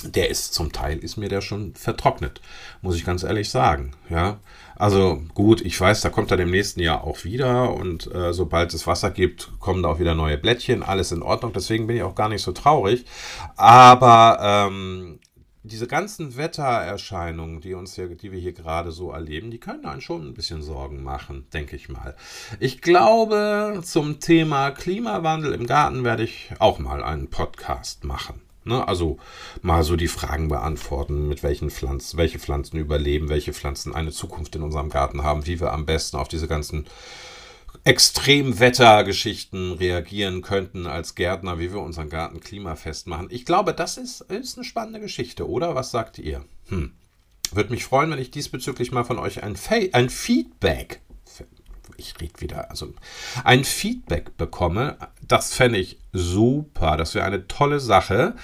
[0.03, 2.41] der ist zum Teil, ist mir der schon vertrocknet,
[2.81, 3.91] muss ich ganz ehrlich sagen.
[4.09, 4.39] Ja,
[4.75, 8.73] also gut, ich weiß, da kommt er im nächsten Jahr auch wieder und äh, sobald
[8.73, 12.03] es Wasser gibt, kommen da auch wieder neue Blättchen, alles in Ordnung, deswegen bin ich
[12.03, 13.05] auch gar nicht so traurig.
[13.57, 15.19] Aber ähm,
[15.63, 20.01] diese ganzen Wettererscheinungen, die uns hier, die wir hier gerade so erleben, die können einen
[20.01, 22.15] schon ein bisschen Sorgen machen, denke ich mal.
[22.59, 28.41] Ich glaube, zum Thema Klimawandel im Garten werde ich auch mal einen Podcast machen.
[28.64, 28.88] Ne?
[28.88, 29.18] Also
[29.62, 34.55] mal so die Fragen beantworten, mit welchen Pflanzen, welche Pflanzen überleben, welche Pflanzen eine Zukunft
[34.55, 36.86] in unserem Garten haben, wie wir am besten auf diese ganzen
[37.84, 43.28] Extremwettergeschichten reagieren könnten als Gärtner, wie wir unseren Garten klimafest machen.
[43.30, 45.76] Ich glaube, das ist, ist eine spannende Geschichte, oder?
[45.76, 46.43] Was sagt ihr?
[46.68, 46.93] Hm.
[47.51, 49.55] Würde mich freuen, wenn ich diesbezüglich mal von euch ein,
[49.93, 51.01] ein Feedback
[51.99, 52.93] ich rede wieder, also
[53.43, 54.97] ein Feedback bekomme,
[55.30, 56.97] das fände ich super.
[56.97, 58.36] Das wäre eine tolle Sache.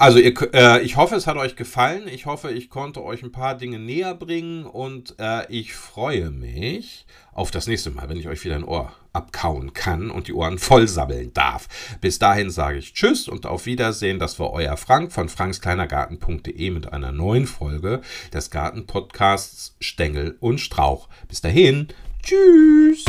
[0.00, 2.08] Also ihr, äh, ich hoffe, es hat euch gefallen.
[2.08, 7.04] Ich hoffe, ich konnte euch ein paar Dinge näher bringen und äh, ich freue mich
[7.34, 10.56] auf das nächste Mal, wenn ich euch wieder ein Ohr abkauen kann und die Ohren
[10.56, 11.68] voll sammeln darf.
[12.00, 14.18] Bis dahin sage ich Tschüss und auf Wiedersehen.
[14.18, 18.00] Das war euer Frank von frankskleinergarten.de mit einer neuen Folge
[18.32, 21.08] des Gartenpodcasts Stängel und Strauch.
[21.28, 21.88] Bis dahin,
[22.22, 23.04] Tschüss.